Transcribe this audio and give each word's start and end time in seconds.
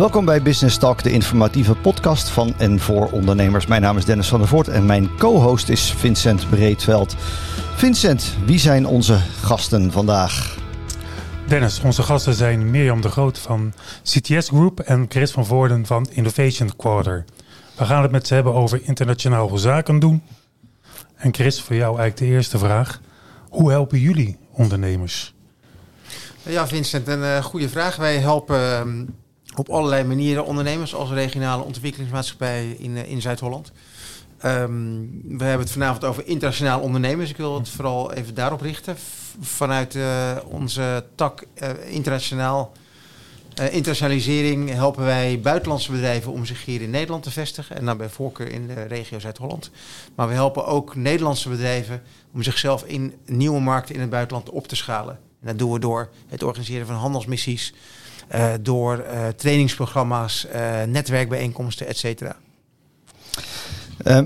Welkom 0.00 0.24
bij 0.24 0.42
Business 0.42 0.78
Talk, 0.78 1.02
de 1.02 1.10
informatieve 1.10 1.74
podcast 1.74 2.28
van 2.28 2.54
en 2.58 2.80
voor 2.80 3.10
ondernemers. 3.10 3.66
Mijn 3.66 3.82
naam 3.82 3.96
is 3.96 4.04
Dennis 4.04 4.28
van 4.28 4.38
der 4.38 4.48
Voort 4.48 4.68
en 4.68 4.86
mijn 4.86 5.16
co-host 5.16 5.68
is 5.68 5.92
Vincent 5.92 6.50
Breedveld. 6.50 7.16
Vincent, 7.76 8.36
wie 8.44 8.58
zijn 8.58 8.86
onze 8.86 9.18
gasten 9.42 9.92
vandaag? 9.92 10.58
Dennis, 11.46 11.80
onze 11.80 12.02
gasten 12.02 12.34
zijn 12.34 12.70
Mirjam 12.70 13.00
de 13.00 13.08
Groot 13.08 13.38
van 13.38 13.72
CTS 14.02 14.48
Group 14.48 14.80
en 14.80 15.06
Chris 15.08 15.30
van 15.30 15.46
Voorden 15.46 15.86
van 15.86 16.06
Innovation 16.10 16.76
Quarter. 16.76 17.24
We 17.76 17.84
gaan 17.84 18.02
het 18.02 18.10
met 18.10 18.26
ze 18.26 18.34
hebben 18.34 18.54
over 18.54 18.80
internationaal 18.82 19.58
zaken 19.58 19.98
doen. 19.98 20.22
En 21.16 21.34
Chris, 21.34 21.62
voor 21.62 21.76
jou 21.76 21.98
eigenlijk 21.98 22.16
de 22.16 22.36
eerste 22.36 22.58
vraag. 22.58 23.00
Hoe 23.48 23.70
helpen 23.70 23.98
jullie 23.98 24.38
ondernemers? 24.52 25.34
Ja, 26.42 26.66
Vincent, 26.66 27.08
een 27.08 27.20
uh, 27.20 27.44
goede 27.44 27.68
vraag. 27.68 27.96
Wij 27.96 28.18
helpen 28.18 28.78
um, 28.78 29.19
op 29.56 29.68
allerlei 29.68 30.04
manieren 30.04 30.44
ondernemers 30.44 30.94
als 30.94 31.10
regionale 31.10 31.62
ontwikkelingsmaatschappij 31.62 32.70
in, 32.70 32.90
uh, 32.90 33.10
in 33.10 33.20
Zuid-Holland. 33.20 33.72
Um, 34.44 35.22
we 35.38 35.44
hebben 35.44 35.66
het 35.66 35.70
vanavond 35.70 36.04
over 36.04 36.26
internationaal 36.26 36.80
ondernemers. 36.80 37.30
Ik 37.30 37.36
wil 37.36 37.58
het 37.58 37.68
vooral 37.68 38.12
even 38.12 38.34
daarop 38.34 38.60
richten. 38.60 38.96
Vanuit 39.40 39.94
uh, 39.94 40.36
onze 40.44 41.04
tak 41.14 41.44
internationaal 41.86 42.72
internationalisering 43.54 44.70
helpen 44.70 45.04
wij 45.04 45.40
buitenlandse 45.40 45.90
bedrijven 45.90 46.32
om 46.32 46.44
zich 46.44 46.64
hier 46.64 46.82
in 46.82 46.90
Nederland 46.90 47.22
te 47.22 47.30
vestigen. 47.30 47.76
En 47.76 47.84
dan 47.84 47.96
bij 47.96 48.08
voorkeur 48.08 48.48
in 48.48 48.66
de 48.66 48.82
regio 48.82 49.18
Zuid-Holland. 49.18 49.70
Maar 50.14 50.28
we 50.28 50.34
helpen 50.34 50.66
ook 50.66 50.96
Nederlandse 50.96 51.48
bedrijven 51.48 52.02
om 52.32 52.42
zichzelf 52.42 52.84
in 52.84 53.14
nieuwe 53.26 53.60
markten 53.60 53.94
in 53.94 54.00
het 54.00 54.10
buitenland 54.10 54.50
op 54.50 54.68
te 54.68 54.76
schalen. 54.76 55.18
En 55.40 55.46
dat 55.46 55.58
doen 55.58 55.72
we 55.72 55.78
door 55.78 56.08
het 56.28 56.42
organiseren 56.42 56.86
van 56.86 56.96
handelsmissies, 56.96 57.74
door 58.62 58.96
uh, 58.98 59.28
trainingsprogramma's, 59.28 60.46
uh, 60.54 60.82
netwerkbijeenkomsten, 60.86 61.86
et 61.86 61.96
cetera. 61.96 62.36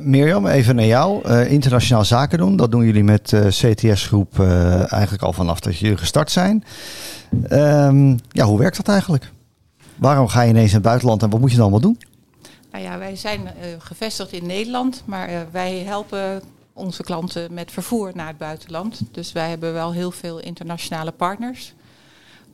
Mirjam, 0.02 0.46
even 0.46 0.74
naar 0.74 0.84
jou. 0.84 1.28
internationaal 1.48 2.04
zaken 2.04 2.38
doen, 2.38 2.56
dat 2.56 2.70
doen 2.70 2.84
jullie 2.84 3.04
met 3.04 3.32
CTS 3.48 4.06
Groep 4.06 4.40
eigenlijk 4.88 5.22
al 5.22 5.32
vanaf 5.32 5.60
dat 5.60 5.78
jullie 5.78 5.96
gestart 5.96 6.30
zijn. 6.30 6.64
Um, 7.50 8.18
ja, 8.28 8.44
hoe 8.44 8.58
werkt 8.58 8.76
dat 8.76 8.88
eigenlijk? 8.88 9.30
Waarom 9.96 10.28
ga 10.28 10.42
je 10.42 10.48
ineens 10.48 10.68
in 10.68 10.74
het 10.74 10.84
buitenland 10.84 11.22
en 11.22 11.30
wat 11.30 11.40
moet 11.40 11.50
je 11.50 11.56
dan 11.56 11.64
allemaal 11.64 11.80
doen? 11.80 11.98
Nou 12.72 12.84
ja, 12.84 12.98
wij 12.98 13.16
zijn 13.16 13.40
gevestigd 13.78 14.32
in 14.32 14.46
Nederland, 14.46 15.02
maar 15.04 15.46
wij 15.50 15.74
helpen 15.78 16.42
onze 16.72 17.02
klanten 17.02 17.54
met 17.54 17.72
vervoer 17.72 18.10
naar 18.14 18.26
het 18.26 18.38
buitenland. 18.38 19.02
Dus 19.10 19.32
wij 19.32 19.48
hebben 19.48 19.72
wel 19.72 19.92
heel 19.92 20.10
veel 20.10 20.40
internationale 20.40 21.12
partners. 21.12 21.74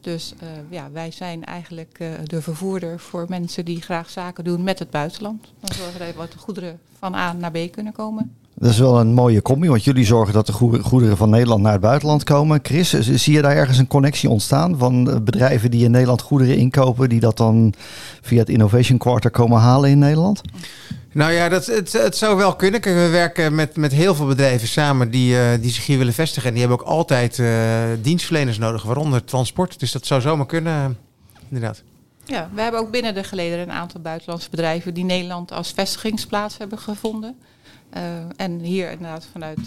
Dus 0.01 0.35
uh, 0.43 0.49
ja, 0.69 0.91
wij 0.91 1.11
zijn 1.11 1.45
eigenlijk 1.45 1.99
uh, 1.99 2.13
de 2.25 2.43
vervoerder 2.43 3.01
voor 3.01 3.27
mensen 3.29 3.65
die 3.65 3.83
graag 3.83 4.11
zaken 4.11 4.45
doen 4.45 4.63
met 4.63 4.79
het 4.79 4.91
buitenland. 4.91 5.53
Dan 5.61 5.75
zorgen 5.75 6.07
we 6.07 6.13
dat 6.17 6.33
de 6.33 6.39
goederen 6.39 6.81
van 6.99 7.15
A 7.15 7.33
naar 7.33 7.51
B 7.51 7.73
kunnen 7.73 7.93
komen. 7.93 8.37
Dat 8.61 8.71
is 8.71 8.79
wel 8.79 9.01
een 9.01 9.13
mooie 9.13 9.43
combi, 9.43 9.69
want 9.69 9.85
jullie 9.85 10.05
zorgen 10.05 10.35
dat 10.35 10.47
de 10.47 10.53
goederen 10.83 11.17
van 11.17 11.31
Nederland 11.31 11.63
naar 11.63 11.73
het 11.73 11.81
buitenland 11.81 12.25
komen. 12.25 12.61
Chris, 12.63 12.91
zie 12.99 13.35
je 13.35 13.43
daar 13.43 13.57
ergens 13.57 13.79
een 13.79 13.87
connectie 13.87 14.29
ontstaan 14.29 14.79
van 14.79 15.25
bedrijven 15.25 15.71
die 15.71 15.85
in 15.85 15.91
Nederland 15.91 16.23
goederen 16.23 16.57
inkopen, 16.57 17.09
die 17.09 17.21
dat 17.21 17.37
dan 17.37 17.75
via 18.21 18.39
het 18.39 18.49
Innovation 18.49 18.99
Quarter 18.99 19.31
komen 19.31 19.61
halen 19.61 19.91
in 19.91 19.99
Nederland? 19.99 20.41
Nou 21.13 21.33
ja, 21.33 21.49
dat, 21.49 21.67
het, 21.67 21.93
het 21.93 22.17
zou 22.17 22.37
wel 22.37 22.57
kunnen. 22.57 22.81
We 22.81 23.09
werken 23.11 23.55
met, 23.55 23.77
met 23.77 23.93
heel 23.93 24.15
veel 24.15 24.27
bedrijven 24.27 24.69
samen 24.69 25.11
die, 25.11 25.35
uh, 25.35 25.43
die 25.61 25.71
zich 25.71 25.87
hier 25.87 25.99
willen 25.99 26.15
vestigen. 26.15 26.49
En 26.49 26.55
die 26.55 26.67
hebben 26.67 26.81
ook 26.81 26.93
altijd 26.93 27.39
uh, 27.39 27.49
dienstverleners 28.03 28.59
nodig, 28.59 28.83
waaronder 28.83 29.25
transport. 29.25 29.81
Dus 29.81 29.93
dat 29.93 30.07
zou 30.07 30.21
zomaar 30.21 30.47
kunnen, 30.47 30.99
inderdaad. 31.49 31.83
Ja, 32.25 32.51
we 32.55 32.61
hebben 32.61 32.81
ook 32.81 32.91
binnen 32.91 33.15
de 33.15 33.25
gelederen 33.25 33.69
een 33.69 33.75
aantal 33.75 34.01
buitenlandse 34.01 34.51
bedrijven 34.51 34.95
die 34.95 35.05
Nederland 35.05 35.53
als 35.53 35.73
vestigingsplaats 35.73 36.59
hebben 36.59 36.79
gevonden. 36.79 37.37
Uh, 37.97 38.03
en 38.37 38.59
hier 38.61 38.91
inderdaad 38.91 39.29
vanuit 39.33 39.59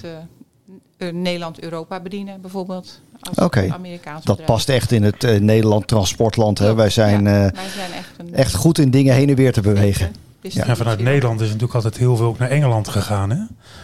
Nederland-Europa 0.98 2.00
bedienen, 2.00 2.42
bijvoorbeeld. 2.42 3.02
Oké, 3.30 3.44
okay. 3.44 3.68
dat 3.68 4.24
bedrijf. 4.24 4.46
past 4.46 4.70
echt 4.70 4.92
in 4.92 5.04
het 5.04 5.42
Nederland 5.42 5.88
transportland. 5.88 6.60
Hè? 6.60 6.74
Wij, 6.76 6.90
zijn, 6.90 7.24
ja, 7.24 7.52
wij 7.52 7.70
zijn 7.76 7.92
echt, 7.92 8.12
een, 8.18 8.34
echt 8.34 8.56
goed 8.56 8.78
in 8.78 8.92
dingen 8.92 9.14
heen 9.14 9.30
en 9.30 9.36
weer 9.36 9.54
te 9.54 9.62
bewegen. 9.62 10.16
Dus 10.42 10.54
ja, 10.54 10.66
en 10.66 10.78
vanuit 10.78 11.00
Nederland 11.00 11.40
is 11.42 11.48
natuurlijk 11.48 11.74
altijd 11.74 11.98
heel 11.98 12.16
veel 12.16 12.26
ook 12.26 12.38
naar 12.38 12.50
Engeland 12.50 12.88
gegaan. 12.88 13.30
Hè? 13.30 13.38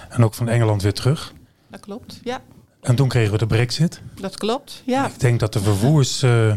En 0.09 0.23
ook 0.23 0.33
van 0.33 0.49
Engeland 0.49 0.81
weer 0.81 0.93
terug. 0.93 1.33
Dat 1.67 1.79
klopt, 1.79 2.19
ja. 2.23 2.41
En 2.81 2.95
toen 2.95 3.07
kregen 3.07 3.31
we 3.31 3.37
de 3.37 3.47
brexit. 3.47 4.01
Dat 4.21 4.37
klopt, 4.37 4.81
ja. 4.85 5.07
Ik 5.07 5.19
denk 5.19 5.39
dat 5.39 5.53
de 5.53 5.59
vervoers... 5.59 6.23
Uh, 6.23 6.53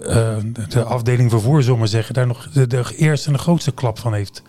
uh, 0.00 0.36
de 0.68 0.82
afdeling 0.82 1.30
vervoer, 1.30 1.62
zullen 1.62 1.78
maar 1.78 1.88
zeggen, 1.88 2.14
daar 2.14 2.26
nog 2.26 2.50
de, 2.50 2.66
de 2.66 2.94
eerste 2.96 3.26
en 3.26 3.32
de 3.32 3.38
grootste 3.38 3.72
klap 3.72 3.98
van 3.98 4.14
heeft 4.14 4.42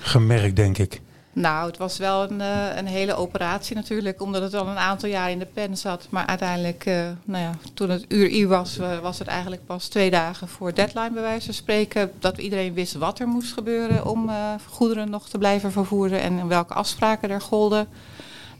gemerkt, 0.00 0.56
denk 0.56 0.78
ik. 0.78 1.00
Nou, 1.34 1.66
het 1.66 1.76
was 1.76 1.98
wel 1.98 2.22
een, 2.22 2.40
uh, 2.40 2.76
een 2.76 2.86
hele 2.86 3.14
operatie 3.14 3.76
natuurlijk, 3.76 4.22
omdat 4.22 4.42
het 4.42 4.54
al 4.54 4.66
een 4.66 4.76
aantal 4.76 5.08
jaar 5.08 5.30
in 5.30 5.38
de 5.38 5.46
pen 5.46 5.76
zat. 5.76 6.06
Maar 6.10 6.26
uiteindelijk, 6.26 6.86
uh, 6.86 7.08
nou 7.24 7.42
ja, 7.42 7.52
toen 7.74 7.90
het 7.90 8.04
uur 8.08 8.30
I 8.30 8.46
was, 8.46 8.78
uh, 8.78 8.98
was 8.98 9.18
het 9.18 9.28
eigenlijk 9.28 9.66
pas 9.66 9.88
twee 9.88 10.10
dagen 10.10 10.48
voor 10.48 10.74
deadline 10.74 11.10
bij 11.10 11.22
wijze 11.22 11.44
van 11.44 11.54
spreken. 11.54 12.12
Dat 12.18 12.38
iedereen 12.38 12.74
wist 12.74 12.94
wat 12.94 13.18
er 13.18 13.28
moest 13.28 13.52
gebeuren 13.52 14.06
om 14.06 14.30
goederen 14.70 15.10
nog 15.10 15.28
te 15.28 15.38
blijven 15.38 15.72
vervoeren 15.72 16.20
en 16.20 16.48
welke 16.48 16.74
afspraken 16.74 17.30
er 17.30 17.40
golden. 17.40 17.88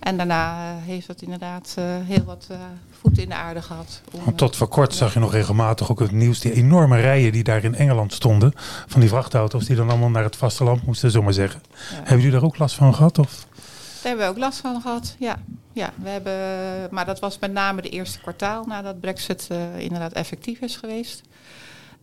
En 0.04 0.16
daarna 0.16 0.74
heeft 0.84 1.06
dat 1.06 1.22
inderdaad 1.22 1.76
heel 2.06 2.24
wat 2.24 2.46
voet 2.90 3.18
in 3.18 3.28
de 3.28 3.34
aarde 3.34 3.62
gehad. 3.62 4.00
Om, 4.12 4.36
tot 4.36 4.56
voor 4.56 4.68
kort 4.68 4.94
zag 4.94 5.14
je 5.14 5.20
nog 5.20 5.32
regelmatig 5.32 5.90
ook 5.90 5.98
het 5.98 6.12
nieuws, 6.12 6.40
die 6.40 6.52
enorme 6.52 7.00
rijen 7.00 7.32
die 7.32 7.42
daar 7.42 7.64
in 7.64 7.74
Engeland 7.74 8.12
stonden. 8.12 8.52
Van 8.86 9.00
die 9.00 9.08
vrachtauto's 9.08 9.64
die 9.64 9.76
dan 9.76 9.88
allemaal 9.88 10.10
naar 10.10 10.22
het 10.22 10.36
vasteland 10.36 10.86
moesten, 10.86 11.10
zomaar 11.10 11.32
zeggen. 11.32 11.62
Ja. 11.90 11.96
Hebben 11.96 12.16
jullie 12.16 12.30
daar 12.30 12.44
ook 12.44 12.58
last 12.58 12.74
van 12.74 12.94
gehad? 12.94 13.18
Of? 13.18 13.46
Daar 13.50 14.12
hebben 14.12 14.24
we 14.24 14.30
ook 14.30 14.38
last 14.38 14.58
van 14.58 14.80
gehad, 14.80 15.16
ja. 15.18 15.36
ja 15.72 15.92
we 16.02 16.08
hebben, 16.08 16.94
maar 16.94 17.04
dat 17.04 17.20
was 17.20 17.38
met 17.38 17.52
name 17.52 17.82
de 17.82 17.88
eerste 17.88 18.20
kwartaal 18.20 18.64
nadat 18.64 19.00
Brexit 19.00 19.48
uh, 19.52 19.78
inderdaad 19.78 20.12
effectief 20.12 20.60
is 20.60 20.76
geweest. 20.76 21.22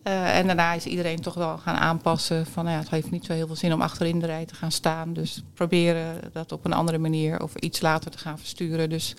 Uh, 0.04 0.38
en 0.38 0.48
daarna 0.48 0.74
is 0.74 0.86
iedereen 0.86 1.22
toch 1.22 1.34
wel 1.34 1.58
gaan 1.58 1.76
aanpassen 1.76 2.46
van 2.46 2.64
nou 2.64 2.76
ja, 2.76 2.82
het 2.82 2.92
heeft 2.92 3.12
niet 3.12 3.26
zo 3.26 3.34
heel 3.34 3.48
veel 3.48 3.56
zin 3.56 3.74
om 3.74 3.82
achterin 3.82 4.20
de 4.20 4.26
rij 4.26 4.46
te 4.46 4.56
gaan 4.56 4.72
staan. 4.72 5.14
Dus 5.14 5.44
proberen 5.54 6.20
dat 6.34 6.52
op 6.52 6.66
een 6.66 6.74
andere 6.74 6.98
manier 6.98 7.44
of 7.44 7.56
iets 7.56 7.82
later 7.82 8.12
te 8.12 8.18
gaan 8.18 8.40
versturen. 8.40 8.90
Dus 8.90 9.16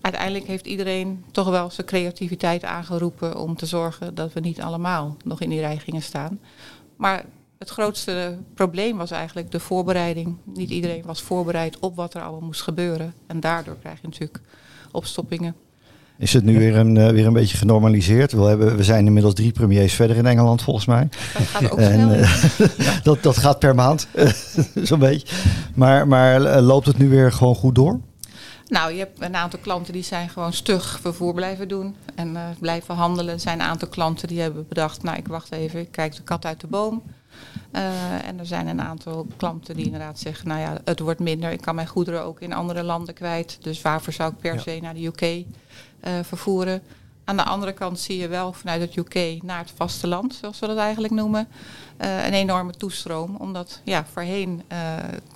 uiteindelijk 0.00 0.46
heeft 0.46 0.66
iedereen 0.66 1.24
toch 1.32 1.48
wel 1.48 1.70
zijn 1.70 1.86
creativiteit 1.86 2.64
aangeroepen 2.64 3.36
om 3.40 3.56
te 3.56 3.66
zorgen 3.66 4.14
dat 4.14 4.32
we 4.32 4.40
niet 4.40 4.60
allemaal 4.60 5.16
nog 5.24 5.40
in 5.40 5.50
die 5.50 5.60
rij 5.60 5.78
gingen 5.78 6.02
staan. 6.02 6.40
Maar 6.96 7.24
het 7.58 7.70
grootste 7.70 8.38
probleem 8.54 8.96
was 8.96 9.10
eigenlijk 9.10 9.50
de 9.50 9.60
voorbereiding. 9.60 10.36
Niet 10.44 10.70
iedereen 10.70 11.02
was 11.04 11.22
voorbereid 11.22 11.78
op 11.78 11.96
wat 11.96 12.14
er 12.14 12.22
allemaal 12.22 12.40
moest 12.40 12.62
gebeuren. 12.62 13.14
En 13.26 13.40
daardoor 13.40 13.76
krijg 13.78 14.00
je 14.00 14.06
natuurlijk 14.06 14.40
opstoppingen. 14.90 15.54
Is 16.18 16.32
het 16.32 16.44
nu 16.44 16.58
weer 16.58 16.76
een, 16.76 16.96
uh, 16.96 17.08
weer 17.08 17.26
een 17.26 17.32
beetje 17.32 17.56
genormaliseerd? 17.56 18.32
We, 18.32 18.42
hebben, 18.42 18.76
we 18.76 18.84
zijn 18.84 19.06
inmiddels 19.06 19.34
drie 19.34 19.52
premiers 19.52 19.94
verder 19.94 20.16
in 20.16 20.26
Engeland, 20.26 20.62
volgens 20.62 20.86
mij. 20.86 21.08
Dat 21.38 21.46
gaat 21.46 21.70
ook 21.70 21.78
en, 21.94 22.10
uh, 22.10 22.48
dat, 23.02 23.22
dat 23.22 23.36
gaat 23.36 23.58
per 23.58 23.74
maand, 23.74 24.08
zo'n 24.74 24.98
beetje. 24.98 25.36
Maar, 25.74 26.08
maar 26.08 26.40
uh, 26.40 26.66
loopt 26.66 26.86
het 26.86 26.98
nu 26.98 27.08
weer 27.08 27.32
gewoon 27.32 27.54
goed 27.54 27.74
door? 27.74 28.00
Nou, 28.66 28.92
je 28.92 28.98
hebt 28.98 29.20
een 29.20 29.36
aantal 29.36 29.58
klanten 29.58 29.92
die 29.92 30.02
zijn 30.02 30.28
gewoon 30.28 30.52
stug 30.52 30.98
vervoer 31.00 31.34
blijven 31.34 31.68
doen 31.68 31.94
en 32.14 32.28
uh, 32.34 32.40
blijven 32.60 32.94
handelen. 32.94 33.34
Er 33.34 33.40
zijn 33.40 33.60
een 33.60 33.66
aantal 33.66 33.88
klanten 33.88 34.28
die 34.28 34.40
hebben 34.40 34.66
bedacht, 34.68 35.02
nou 35.02 35.16
ik 35.16 35.28
wacht 35.28 35.52
even, 35.52 35.80
ik 35.80 35.92
kijk 35.92 36.16
de 36.16 36.22
kat 36.22 36.44
uit 36.44 36.60
de 36.60 36.66
boom. 36.66 37.02
Uh, 37.72 38.26
en 38.26 38.38
er 38.38 38.46
zijn 38.46 38.66
een 38.66 38.82
aantal 38.82 39.26
klanten 39.36 39.76
die 39.76 39.84
inderdaad 39.84 40.18
zeggen, 40.18 40.48
nou 40.48 40.60
ja, 40.60 40.78
het 40.84 41.00
wordt 41.00 41.20
minder. 41.20 41.50
Ik 41.50 41.60
kan 41.60 41.74
mijn 41.74 41.86
goederen 41.86 42.24
ook 42.24 42.40
in 42.40 42.52
andere 42.52 42.82
landen 42.82 43.14
kwijt. 43.14 43.58
Dus 43.60 43.82
waarvoor 43.82 44.12
zou 44.12 44.32
ik 44.32 44.38
per 44.38 44.54
ja. 44.54 44.60
se 44.60 44.78
naar 44.80 44.94
de 44.94 45.04
UK 45.04 45.22
uh, 45.22 45.44
vervoeren? 46.22 46.82
Aan 47.24 47.36
de 47.36 47.44
andere 47.44 47.72
kant 47.72 47.98
zie 47.98 48.18
je 48.18 48.28
wel 48.28 48.52
vanuit 48.52 48.80
het 48.80 48.96
UK 48.96 49.42
naar 49.42 49.58
het 49.58 49.72
vasteland, 49.74 50.34
zoals 50.34 50.58
we 50.58 50.66
dat 50.66 50.76
eigenlijk 50.76 51.14
noemen, 51.14 51.48
uh, 52.00 52.26
een 52.26 52.32
enorme 52.32 52.72
toestroom. 52.72 53.36
Omdat 53.36 53.80
ja, 53.84 54.04
voorheen 54.12 54.62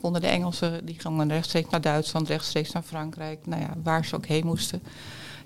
konden 0.01 0.21
de 0.21 0.27
Engelsen, 0.27 0.87
die 0.87 0.97
gingen 0.99 1.29
rechtstreeks 1.29 1.71
naar 1.71 1.81
Duitsland, 1.81 2.29
rechtstreeks 2.29 2.73
naar 2.73 2.83
Frankrijk, 2.83 3.47
nou 3.47 3.63
ja, 3.63 3.71
waar 3.83 4.05
ze 4.05 4.17
ook 4.17 4.27
heen 4.27 4.47
moesten. 4.47 4.83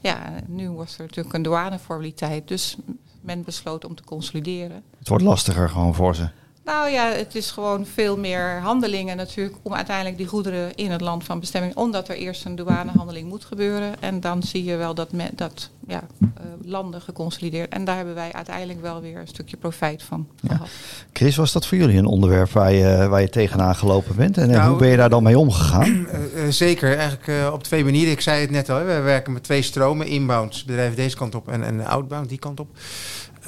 Ja, 0.00 0.32
nu 0.46 0.70
was 0.70 0.94
er 0.94 1.00
natuurlijk 1.00 1.34
een 1.34 1.42
douaneformaliteit, 1.42 2.48
dus 2.48 2.76
men 3.20 3.44
besloot 3.44 3.84
om 3.84 3.94
te 3.94 4.04
consolideren. 4.04 4.82
Het 4.98 5.08
wordt 5.08 5.24
lastiger 5.24 5.68
gewoon 5.68 5.94
voor 5.94 6.14
ze. 6.14 6.28
Nou 6.66 6.90
ja, 6.90 7.08
het 7.08 7.34
is 7.34 7.50
gewoon 7.50 7.86
veel 7.86 8.18
meer 8.18 8.60
handelingen 8.60 9.16
natuurlijk 9.16 9.56
om 9.62 9.74
uiteindelijk 9.74 10.16
die 10.16 10.26
goederen 10.26 10.74
in 10.74 10.90
het 10.90 11.00
land 11.00 11.24
van 11.24 11.40
bestemming, 11.40 11.76
omdat 11.76 12.08
er 12.08 12.16
eerst 12.16 12.44
een 12.44 12.56
douanehandeling 12.56 13.28
moet 13.28 13.44
gebeuren. 13.44 13.94
En 14.00 14.20
dan 14.20 14.42
zie 14.42 14.64
je 14.64 14.76
wel 14.76 14.94
dat, 14.94 15.12
me, 15.12 15.28
dat 15.34 15.70
ja, 15.86 16.02
uh, 16.20 16.28
landen 16.64 17.00
geconsolideerd. 17.00 17.72
En 17.72 17.84
daar 17.84 17.96
hebben 17.96 18.14
wij 18.14 18.32
uiteindelijk 18.32 18.80
wel 18.80 19.00
weer 19.00 19.18
een 19.18 19.28
stukje 19.28 19.56
profijt 19.56 20.02
van 20.02 20.26
ja. 20.40 20.54
gehad. 20.54 20.68
Chris, 21.12 21.36
was 21.36 21.52
dat 21.52 21.66
voor 21.66 21.78
jullie 21.78 21.98
een 21.98 22.06
onderwerp 22.06 22.50
waar 22.50 22.72
je, 22.72 23.08
waar 23.08 23.20
je 23.20 23.28
tegenaan 23.28 23.76
gelopen 23.76 24.16
bent? 24.16 24.38
En 24.38 24.50
nou, 24.50 24.68
hoe 24.68 24.78
ben 24.78 24.88
je 24.88 24.96
daar 24.96 25.10
dan 25.10 25.22
mee 25.22 25.38
omgegaan? 25.38 25.88
Uh, 25.88 26.34
uh, 26.44 26.50
zeker, 26.50 26.96
eigenlijk 26.96 27.52
op 27.52 27.62
twee 27.62 27.84
manieren. 27.84 28.12
Ik 28.12 28.20
zei 28.20 28.40
het 28.40 28.50
net 28.50 28.70
al, 28.70 28.76
hè. 28.76 28.84
we 28.84 29.00
werken 29.00 29.32
met 29.32 29.42
twee 29.42 29.62
stromen, 29.62 30.06
inbound, 30.06 30.62
bedrijven 30.66 30.96
deze 30.96 31.16
kant 31.16 31.34
op 31.34 31.48
en, 31.48 31.64
en 31.64 31.86
outbound 31.86 32.28
die 32.28 32.38
kant 32.38 32.60
op. 32.60 32.68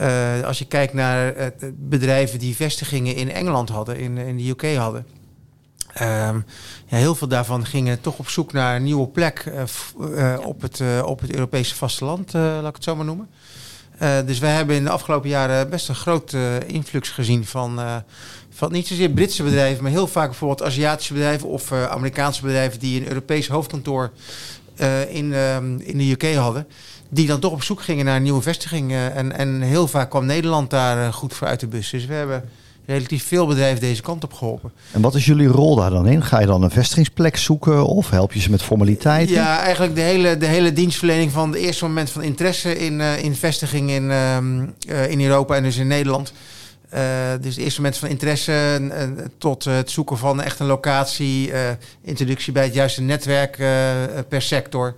Uh, 0.01 0.45
als 0.45 0.59
je 0.59 0.65
kijkt 0.65 0.93
naar 0.93 1.37
uh, 1.37 1.47
bedrijven 1.75 2.39
die 2.39 2.57
vestigingen 2.57 3.15
in 3.15 3.31
Engeland 3.31 3.69
hadden, 3.69 3.99
in, 3.99 4.19
in 4.19 4.37
de 4.37 4.49
UK 4.49 4.77
hadden. 4.77 5.07
Um, 6.01 6.45
ja, 6.87 6.97
heel 6.97 7.15
veel 7.15 7.29
daarvan 7.29 7.67
gingen 7.67 8.01
toch 8.01 8.19
op 8.19 8.29
zoek 8.29 8.53
naar 8.53 8.77
een 8.77 8.83
nieuwe 8.83 9.09
plek 9.09 9.45
uh, 9.47 10.37
op, 10.43 10.61
het, 10.61 10.83
op 11.05 11.21
het 11.21 11.35
Europese 11.35 11.75
vasteland, 11.75 12.33
laat 12.33 12.69
ik 12.69 12.75
het 12.75 12.85
zo 12.85 12.97
maar 12.97 13.05
noemen. 13.05 13.29
dus 14.27 14.39
wij 14.39 14.55
hebben 14.55 14.77
in 14.77 14.85
de 14.85 14.91
afgelopen 14.91 15.29
jaren 15.29 15.71
best 15.71 15.89
een 15.89 15.95
grote 15.95 16.61
influx 16.67 17.09
gezien 17.09 17.47
van, 17.47 17.81
van 18.51 18.73
niet 18.73 18.87
zozeer 18.87 19.11
Britse 19.11 19.43
bedrijven, 19.43 19.83
maar 19.83 19.93
heel 19.93 20.07
vaak 20.07 20.29
bijvoorbeeld 20.29 20.63
Aziatische 20.63 21.13
bedrijven 21.13 21.49
of 21.49 21.73
Amerikaanse 21.73 22.43
bedrijven 22.43 22.79
die 22.79 23.01
een 23.01 23.09
Europees 23.09 23.49
hoofdkantoor 23.49 24.11
in, 25.09 25.33
um, 25.33 25.81
in 25.81 25.99
de 25.99 26.11
UK 26.11 26.35
hadden 26.35 26.67
die 27.09 27.27
dan 27.27 27.41
toch 27.41 27.53
op 27.53 27.63
zoek 27.63 27.83
gingen 27.83 28.05
naar 28.05 28.21
nieuwe 28.21 28.43
vestiging. 28.43 28.93
en, 28.93 29.37
en 29.37 29.61
heel 29.61 29.89
vaak 29.89 30.11
kwam 30.11 30.27
Nederland 30.27 30.71
daar 30.71 31.13
goed 31.13 31.35
voor 31.35 31.47
uit 31.47 31.61
de 31.61 31.67
bus. 31.67 31.91
Dus 31.91 32.07
we 32.07 32.15
hebben 32.15 32.45
relatief 32.89 33.25
veel 33.27 33.47
bedrijven 33.47 33.81
deze 33.81 34.03
kant 34.03 34.25
op 34.25 34.33
geholpen. 34.33 34.73
En 34.93 35.01
wat 35.01 35.15
is 35.15 35.25
jullie 35.25 35.47
rol 35.47 35.77
daar 35.77 35.91
dan 35.91 36.07
in? 36.07 36.25
Ga 36.25 36.41
je 36.41 36.47
dan 36.47 36.63
een 36.63 36.71
vestigingsplek 36.71 37.37
zoeken 37.37 37.87
of 37.87 38.11
help 38.11 38.33
je 38.33 38.41
ze 38.41 38.51
met 38.51 38.63
formaliteiten? 38.63 39.35
Ja, 39.35 39.61
eigenlijk 39.61 39.95
de 39.95 40.01
hele, 40.01 40.37
de 40.37 40.47
hele 40.47 40.73
dienstverlening 40.73 41.33
van 41.33 41.49
het 41.51 41.59
eerste 41.59 41.85
moment 41.85 42.11
van 42.11 42.23
interesse 42.23 42.79
in, 42.79 43.01
uh, 43.01 43.23
in 43.23 43.35
vestiging 43.35 43.91
in, 43.91 44.05
uh, 44.05 45.11
in 45.11 45.21
Europa 45.21 45.55
en 45.55 45.63
dus 45.63 45.77
in 45.77 45.87
Nederland. 45.87 46.33
Uh, 46.95 47.01
dus 47.41 47.55
het 47.55 47.65
eerste 47.65 47.81
moment 47.81 47.99
van 47.99 48.09
interesse 48.09 49.31
tot 49.39 49.65
het 49.65 49.91
zoeken 49.91 50.19
van 50.19 50.43
echt 50.43 50.59
een 50.59 50.67
locatie, 50.67 51.53
introductie 52.03 52.53
bij 52.53 52.65
het 52.65 52.75
juiste 52.75 53.03
netwerk 53.03 53.57
per 54.29 54.43
sector. 54.43 54.95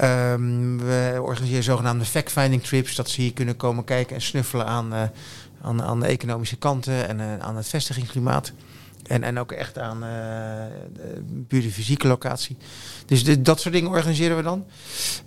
Um, 0.00 0.78
we 0.78 1.18
organiseren 1.20 1.62
zogenaamde 1.62 2.04
fact-finding 2.04 2.62
trips, 2.62 2.94
dat 2.94 3.10
ze 3.10 3.20
hier 3.20 3.32
kunnen 3.32 3.56
komen 3.56 3.84
kijken 3.84 4.16
en 4.16 4.22
snuffelen 4.22 4.66
aan 4.66 5.10
aan, 5.66 5.82
aan 5.82 6.00
de 6.00 6.06
economische 6.06 6.56
kanten 6.56 7.08
en 7.08 7.42
aan 7.42 7.56
het 7.56 7.68
vestigingsklimaat. 7.68 8.52
En, 9.06 9.22
en 9.22 9.38
ook 9.38 9.52
echt 9.52 9.78
aan 9.78 9.96
uh, 9.96 10.10
de, 11.48 11.60
de 11.60 11.70
fysieke 11.70 12.06
locatie. 12.06 12.56
Dus 13.06 13.24
de, 13.24 13.42
dat 13.42 13.60
soort 13.60 13.74
dingen 13.74 13.90
organiseren 13.90 14.36
we 14.36 14.42
dan. 14.42 14.64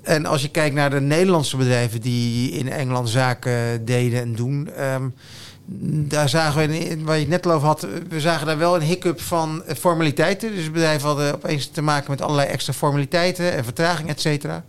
En 0.02 0.26
als 0.26 0.42
je 0.42 0.50
kijkt 0.50 0.76
naar 0.76 0.90
de 0.90 1.02
Nederlandse 1.02 1.58
bedrijven 1.58 2.02
die 2.02 2.52
in 2.52 2.72
Engeland 2.72 3.10
zaken 3.10 3.86
deden 3.86 4.22
en 4.22 4.36
doen. 4.36 4.70
Um, 4.84 5.14
daar 6.08 6.30
zagen 6.30 6.70
we, 6.70 6.98
waar 7.04 7.16
je 7.16 7.22
het 7.22 7.30
net 7.30 7.46
al 7.46 7.52
over 7.52 7.68
had, 7.68 7.88
we 8.10 8.20
zagen 8.20 8.48
daar 8.48 8.58
wel 8.58 8.76
een 8.76 8.82
hiccup 8.82 9.22
van 9.22 9.64
formaliteiten. 9.78 10.56
Dus 10.56 10.72
bedrijven 10.72 11.08
hadden 11.08 11.34
opeens 11.34 11.68
te 11.68 11.82
maken 11.82 12.12
met 12.12 12.22
allerlei 12.22 12.48
extra 12.48 12.74
formaliteiten 12.74 13.54
en 13.54 13.64
vertraging, 13.64 14.10
et 14.10 14.22
cetera. 14.22 14.64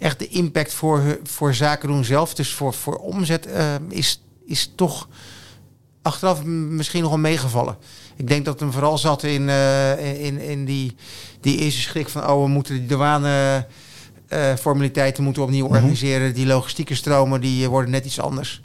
Echt 0.00 0.18
de 0.18 0.28
impact 0.28 0.72
voor, 0.72 1.18
voor 1.22 1.54
zaken 1.54 1.88
doen 1.88 2.04
zelf, 2.04 2.34
dus 2.34 2.52
voor, 2.52 2.74
voor 2.74 2.96
omzet, 2.96 3.46
uh, 3.46 3.74
is 3.88 4.20
is 4.46 4.72
toch 4.74 5.08
achteraf 6.02 6.44
misschien 6.44 7.02
nogal 7.02 7.18
meegevallen. 7.18 7.76
Ik 8.16 8.28
denk 8.28 8.44
dat 8.44 8.60
hem 8.60 8.72
vooral 8.72 8.98
zat 8.98 9.22
in, 9.22 9.42
uh, 9.42 10.24
in, 10.24 10.38
in 10.38 10.64
die, 10.64 10.96
die 11.40 11.58
eerste 11.58 11.80
schrik 11.80 12.08
van... 12.08 12.28
oh, 12.30 12.42
we 12.42 12.48
moeten 12.48 12.74
die 12.74 12.86
douane 12.86 13.66
uh, 14.28 14.54
formaliteiten 14.54 15.24
moeten 15.24 15.42
opnieuw 15.42 15.66
mhm. 15.66 15.74
organiseren. 15.74 16.34
Die 16.34 16.46
logistieke 16.46 16.94
stromen 16.94 17.40
die 17.40 17.68
worden 17.68 17.90
net 17.90 18.04
iets 18.04 18.20
anders. 18.20 18.60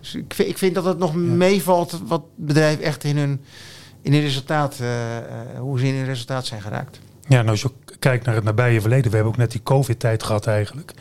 Dus 0.00 0.14
ik, 0.14 0.34
vind, 0.34 0.48
ik 0.48 0.58
vind 0.58 0.74
dat 0.74 0.84
het 0.84 0.98
nog 0.98 1.14
meevalt 1.14 2.00
wat 2.06 2.22
bedrijven 2.36 2.84
echt 2.84 3.04
in 3.04 3.16
hun, 3.16 3.40
in 4.02 4.12
hun 4.12 4.22
resultaat... 4.22 4.78
Uh, 4.80 4.88
hoe 5.58 5.78
ze 5.78 5.86
in 5.86 5.94
hun 5.94 6.04
resultaat 6.04 6.46
zijn 6.46 6.62
geraakt. 6.62 7.00
Ja, 7.28 7.36
nou 7.36 7.48
als 7.48 7.62
je 7.62 7.70
kijkt 7.98 8.24
naar 8.24 8.34
het 8.34 8.44
nabije 8.44 8.80
verleden, 8.80 9.10
we 9.10 9.16
hebben 9.16 9.32
ook 9.32 9.38
net 9.38 9.50
die 9.50 9.62
COVID-tijd 9.62 10.22
gehad 10.22 10.46
eigenlijk. 10.46 10.92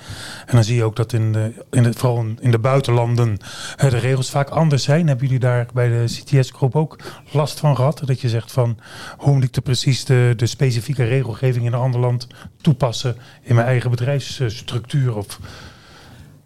En 0.45 0.55
dan 0.55 0.63
zie 0.63 0.75
je 0.75 0.83
ook 0.83 0.95
dat 0.95 1.13
in 1.13 1.31
de, 1.31 1.65
in 1.71 1.83
de, 1.83 1.93
vooral 1.93 2.25
in 2.39 2.51
de 2.51 2.59
buitenlanden 2.59 3.37
de 3.77 3.87
regels 3.87 4.29
vaak 4.29 4.49
anders 4.49 4.83
zijn. 4.83 5.07
Hebben 5.07 5.25
jullie 5.25 5.39
daar 5.39 5.67
bij 5.73 5.87
de 5.87 6.03
CTS-groep 6.05 6.75
ook 6.75 6.97
last 7.31 7.59
van 7.59 7.75
gehad? 7.75 8.01
Dat 8.05 8.21
je 8.21 8.29
zegt 8.29 8.51
van, 8.51 8.79
hoe 9.17 9.33
moet 9.33 9.43
ik 9.43 9.53
de 9.53 9.61
precies 9.61 10.05
de, 10.05 10.33
de 10.35 10.45
specifieke 10.45 11.03
regelgeving 11.03 11.65
in 11.65 11.73
een 11.73 11.79
ander 11.79 11.99
land 11.99 12.27
toepassen 12.61 13.17
in 13.41 13.55
mijn 13.55 13.67
eigen 13.67 13.89
bedrijfsstructuur? 13.89 15.15
Of... 15.15 15.39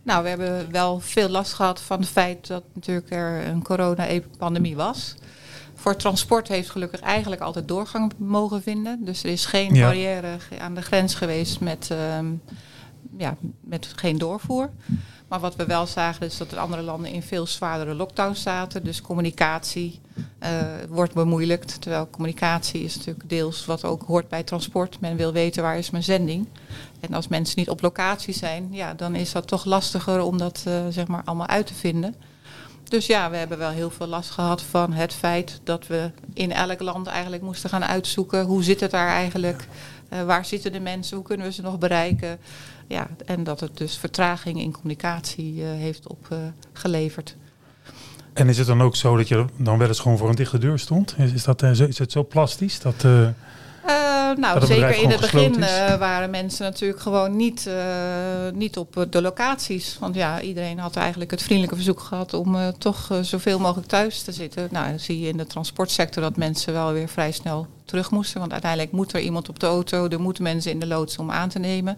Nou, 0.03 0.24
we 0.24 0.30
hebben 0.30 0.71
wel 0.71 1.00
veel 1.00 1.30
last 1.30 1.53
gehad 1.53 1.81
van 1.81 2.00
het 2.00 2.09
feit 2.09 2.48
dat 2.48 2.63
natuurlijk 2.74 3.09
er 3.09 3.45
een 3.48 3.63
corona-pandemie 3.63 4.75
was. 4.75 5.15
Voor 5.75 5.95
transport 5.95 6.48
heeft 6.48 6.69
gelukkig 6.69 7.00
eigenlijk 7.00 7.42
altijd 7.42 7.68
doorgang 7.68 8.12
mogen 8.18 8.62
vinden. 8.62 9.06
Dus 9.06 9.24
er 9.24 9.30
is 9.30 9.45
geen 9.45 9.74
barrière 9.74 10.38
aan 10.59 10.75
de 10.75 10.81
grens 10.81 11.15
geweest 11.15 11.59
met, 11.59 11.88
ehm, 11.92 12.25
ja, 13.18 13.36
met 13.59 13.94
geen 13.95 14.18
doorvoer. 14.18 14.69
Maar 15.31 15.39
wat 15.39 15.56
we 15.56 15.66
wel 15.66 15.86
zagen 15.88 16.25
is 16.25 16.38
dat 16.38 16.50
de 16.50 16.60
andere 16.60 16.81
landen 16.81 17.12
in 17.12 17.22
veel 17.22 17.45
zwaardere 17.45 17.94
lockdowns 17.94 18.42
zaten. 18.42 18.83
Dus 18.83 19.01
communicatie 19.01 20.00
uh, 20.44 20.50
wordt 20.89 21.13
bemoeilijkt. 21.13 21.81
Terwijl 21.81 22.10
communicatie 22.10 22.83
is 22.83 22.98
natuurlijk 22.98 23.30
deels 23.30 23.66
wat 23.66 23.83
ook 23.83 24.04
hoort 24.04 24.30
bij 24.30 24.44
transport. 24.44 25.00
Men 25.00 25.16
wil 25.16 25.31
weten 25.31 25.63
waar 25.63 25.78
is 25.78 25.89
mijn 25.89 26.04
zending. 26.04 26.48
En 27.00 27.13
als 27.13 27.28
mensen 27.28 27.60
niet 27.60 27.69
op 27.69 27.81
locatie 27.81 28.33
zijn, 28.33 28.68
ja, 28.72 28.94
dan 28.94 29.16
is 29.16 29.31
dat 29.31 29.48
toch 29.48 29.66
lastiger 29.66 30.22
om 30.22 30.38
dat 30.38 30.63
uh, 30.68 30.74
zeg 30.89 31.07
maar 31.07 31.22
allemaal 31.25 31.48
uit 31.48 31.68
te 31.68 31.74
vinden. 31.74 32.16
Dus 32.83 33.06
ja, 33.06 33.30
we 33.30 33.38
hebben 33.38 33.57
wel 33.57 33.69
heel 33.69 33.89
veel 33.89 34.07
last 34.07 34.30
gehad 34.30 34.62
van 34.62 34.94
het 34.94 35.13
feit 35.13 35.60
dat 35.63 35.88
we 35.88 36.12
in 36.33 36.51
elk 36.51 36.81
land 36.81 37.07
eigenlijk 37.07 37.44
moesten 37.44 37.69
gaan 37.69 37.86
uitzoeken 37.86 38.45
hoe 38.45 38.63
zit 38.63 38.80
het 38.80 38.92
daar 38.92 39.10
eigenlijk, 39.10 39.68
uh, 40.13 40.24
waar 40.24 40.45
zitten 40.45 40.72
de 40.72 40.80
mensen, 40.80 41.18
hoe 41.18 41.25
kunnen 41.25 41.45
we 41.45 41.54
ze 41.54 41.62
nog 41.62 41.78
bereiken. 41.78 42.39
Ja, 42.92 43.08
en 43.26 43.44
dat 43.44 43.60
het 43.60 43.78
dus 43.78 43.98
vertraging 43.98 44.60
in 44.60 44.72
communicatie 44.72 45.54
uh, 45.54 45.66
heeft 45.70 46.08
opgeleverd. 46.08 47.36
En 48.34 48.50
is 48.50 48.58
het 48.58 48.68
dan 48.68 48.82
ook 48.82 48.96
zo 48.96 49.18
dat 49.18 49.28
je 49.28 49.46
dan 49.58 49.78
wel 49.78 49.88
eens 49.88 50.00
gewoon 50.00 50.18
voor 50.18 50.30
een 50.30 50.36
dichte 50.36 50.58
deur 50.58 50.80
stond? 50.80 51.16
Is, 51.18 51.32
is, 51.32 51.44
dat, 51.44 51.62
is 51.64 51.98
het 51.98 52.12
zo 52.12 52.26
plastisch 52.26 52.80
dat... 52.80 53.04
Uh, 53.04 53.28
nou, 54.36 54.66
zeker 54.66 55.02
in 55.02 55.10
het 55.10 55.20
begin 55.20 55.60
uh, 55.60 55.96
waren 55.96 56.30
mensen 56.30 56.66
natuurlijk 56.66 57.02
gewoon 57.02 57.36
niet, 57.36 57.66
uh, 57.68 57.74
niet 58.54 58.78
op 58.78 59.06
de 59.10 59.22
locaties. 59.22 59.98
Want 60.00 60.16
ja, 60.16 60.42
iedereen 60.42 60.80
had 60.80 60.96
eigenlijk 60.96 61.32
het 61.32 61.42
vriendelijke 61.42 61.76
verzoek 61.76 62.00
gehad 62.00 62.34
om 62.34 62.58
toch 62.78 63.10
zoveel 63.22 63.60
mogelijk 63.60 63.88
thuis 63.88 64.22
te 64.22 64.32
zitten. 64.32 64.68
Nou, 64.72 64.90
dan 64.90 65.00
zie 65.00 65.20
je 65.20 65.28
in 65.28 65.38
de 65.38 65.48
transportsector 65.48 66.24
dat 66.24 66.38
mensen 66.38 66.74
wel 66.74 66.94
weer 66.94 67.08
vrij 67.08 67.32
snel 67.32 67.68
terug 67.92 68.12
moesten. 68.12 68.40
Want 68.40 68.52
uiteindelijk 68.52 68.92
moet 68.92 69.14
er 69.14 69.19
iemand 69.19 69.50
op 69.50 69.60
de 69.60 69.66
auto, 69.66 70.07
er 70.07 70.21
moeten 70.21 70.44
mensen 70.44 70.71
in 70.71 70.80
de 70.80 70.88
loods 70.88 71.18
om 71.18 71.31
aan 71.31 71.50
te 71.50 71.60
nemen. 71.60 71.98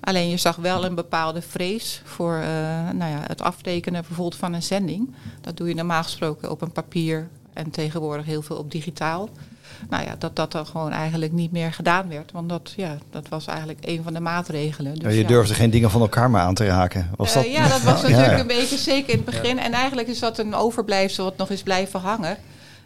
Alleen 0.00 0.28
je 0.28 0.36
zag 0.36 0.56
wel 0.56 0.84
een 0.84 0.94
bepaalde 0.94 1.42
vrees 1.42 2.02
voor 2.04 2.42
nou 2.92 3.10
ja, 3.10 3.20
het 3.26 3.42
aftekenen 3.42 4.04
bijvoorbeeld 4.08 4.36
van 4.36 4.52
een 4.52 4.62
zending. 4.62 5.14
Dat 5.40 5.56
doe 5.56 5.68
je 5.68 5.74
normaal 5.74 6.02
gesproken 6.02 6.50
op 6.50 6.62
een 6.62 6.72
papier 6.72 7.28
en 7.52 7.70
tegenwoordig 7.70 8.26
heel 8.26 8.42
veel 8.42 8.56
op 8.56 8.70
digitaal 8.70 9.28
nou 9.88 10.04
ja, 10.04 10.14
dat 10.18 10.36
dat 10.36 10.52
dan 10.52 10.66
gewoon 10.66 10.90
eigenlijk 10.90 11.32
niet 11.32 11.52
meer 11.52 11.72
gedaan 11.72 12.08
werd. 12.08 12.32
Want 12.32 12.48
dat, 12.48 12.72
ja, 12.76 12.98
dat 13.10 13.28
was 13.28 13.46
eigenlijk 13.46 13.78
een 13.82 14.02
van 14.02 14.12
de 14.12 14.20
maatregelen. 14.20 14.94
Dus, 14.94 15.02
ja, 15.02 15.18
je 15.18 15.24
durfde 15.24 15.54
geen 15.54 15.70
dingen 15.70 15.90
van 15.90 16.00
elkaar 16.00 16.30
meer 16.30 16.40
aan 16.40 16.54
te 16.54 16.66
raken. 16.66 17.10
Was 17.16 17.28
uh, 17.28 17.34
dat? 17.34 17.52
Ja, 17.52 17.68
dat 17.68 17.82
was 17.82 18.02
natuurlijk 18.08 18.38
een 18.38 18.46
beetje 18.46 18.76
zeker 18.76 19.10
in 19.10 19.16
het 19.16 19.24
begin. 19.24 19.58
En 19.58 19.72
eigenlijk 19.72 20.08
is 20.08 20.18
dat 20.18 20.38
een 20.38 20.54
overblijfsel 20.54 21.24
wat 21.24 21.36
nog 21.36 21.50
is 21.50 21.62
blijven 21.62 22.00
hangen. 22.00 22.36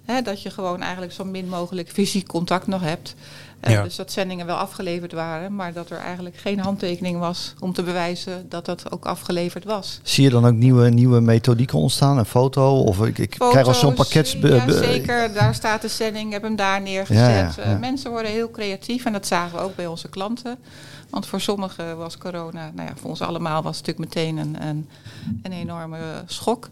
Hè, 0.07 0.23
dat 0.23 0.43
je 0.43 0.51
gewoon 0.51 0.83
eigenlijk 0.83 1.13
zo 1.13 1.25
min 1.25 1.49
mogelijk 1.49 1.91
fysiek 1.91 2.27
contact 2.27 2.67
nog 2.67 2.81
hebt. 2.81 3.15
Uh, 3.69 3.83
Dus 3.83 3.97
dat 3.97 4.13
zendingen 4.13 4.47
wel 4.47 4.57
afgeleverd 4.57 5.13
waren, 5.13 5.55
maar 5.55 5.73
dat 5.73 5.91
er 5.91 5.99
eigenlijk 5.99 6.37
geen 6.37 6.59
handtekening 6.59 7.19
was 7.19 7.55
om 7.59 7.73
te 7.73 7.83
bewijzen 7.83 8.47
dat 8.49 8.65
dat 8.65 8.93
ook 8.93 9.05
afgeleverd 9.05 9.65
was. 9.65 10.01
Zie 10.03 10.25
je 10.25 10.31
dan 10.31 10.47
ook 10.47 10.55
nieuwe, 10.55 10.89
nieuwe 10.89 11.21
methodieken 11.21 11.79
ontstaan? 11.79 12.19
Een 12.19 12.25
foto? 12.25 12.83
Of 12.83 13.07
ik, 13.07 13.19
ik 13.19 13.31
krijg 13.39 13.67
al 13.67 13.75
zo'n 13.75 13.95
pakket. 13.95 14.31
Ja, 14.31 14.71
zeker. 14.71 15.33
Daar 15.33 15.55
staat 15.55 15.83
de 15.83 15.89
zending, 15.89 16.27
ik 16.27 16.33
heb 16.33 16.43
hem 16.43 16.57
daar 16.57 16.81
neergezet. 16.81 17.55
Ja, 17.55 17.73
uh, 17.73 17.79
mensen 17.79 18.11
worden 18.11 18.31
heel 18.31 18.51
creatief 18.51 19.05
en 19.05 19.13
dat 19.13 19.27
zagen 19.27 19.59
we 19.59 19.65
ook 19.65 19.77
bij 19.77 19.87
onze 19.87 20.09
klanten. 20.09 20.57
Want 21.11 21.27
voor 21.27 21.41
sommigen 21.41 21.97
was 21.97 22.19
corona, 22.19 22.71
nou 22.75 22.89
ja, 22.89 22.95
voor 22.97 23.11
ons 23.11 23.21
allemaal 23.21 23.63
was 23.63 23.77
het 23.77 23.87
natuurlijk 23.87 24.15
meteen 24.15 24.37
een, 24.37 24.69
een, 24.69 24.89
een 25.43 25.53
enorme 25.53 25.99
schok. 26.27 26.69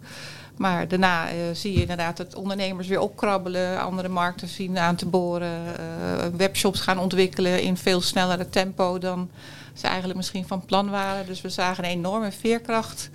Maar 0.56 0.88
daarna 0.88 1.32
uh, 1.32 1.36
zie 1.52 1.72
je 1.72 1.80
inderdaad 1.80 2.16
dat 2.16 2.34
ondernemers 2.34 2.88
weer 2.88 3.00
opkrabbelen, 3.00 3.80
andere 3.80 4.08
markten 4.08 4.48
zien 4.48 4.78
aan 4.78 4.96
te 4.96 5.06
boren, 5.06 5.62
uh, 5.62 6.26
webshops 6.36 6.80
gaan 6.80 6.98
ontwikkelen 6.98 7.62
in 7.62 7.76
veel 7.76 8.00
snellere 8.00 8.48
tempo 8.48 8.98
dan 8.98 9.30
ze 9.72 9.86
eigenlijk 9.86 10.16
misschien 10.16 10.46
van 10.46 10.64
plan 10.64 10.90
waren. 10.90 11.26
Dus 11.26 11.40
we 11.40 11.48
zagen 11.48 11.84
een 11.84 11.90
enorme 11.90 12.32
veerkracht. 12.32 13.10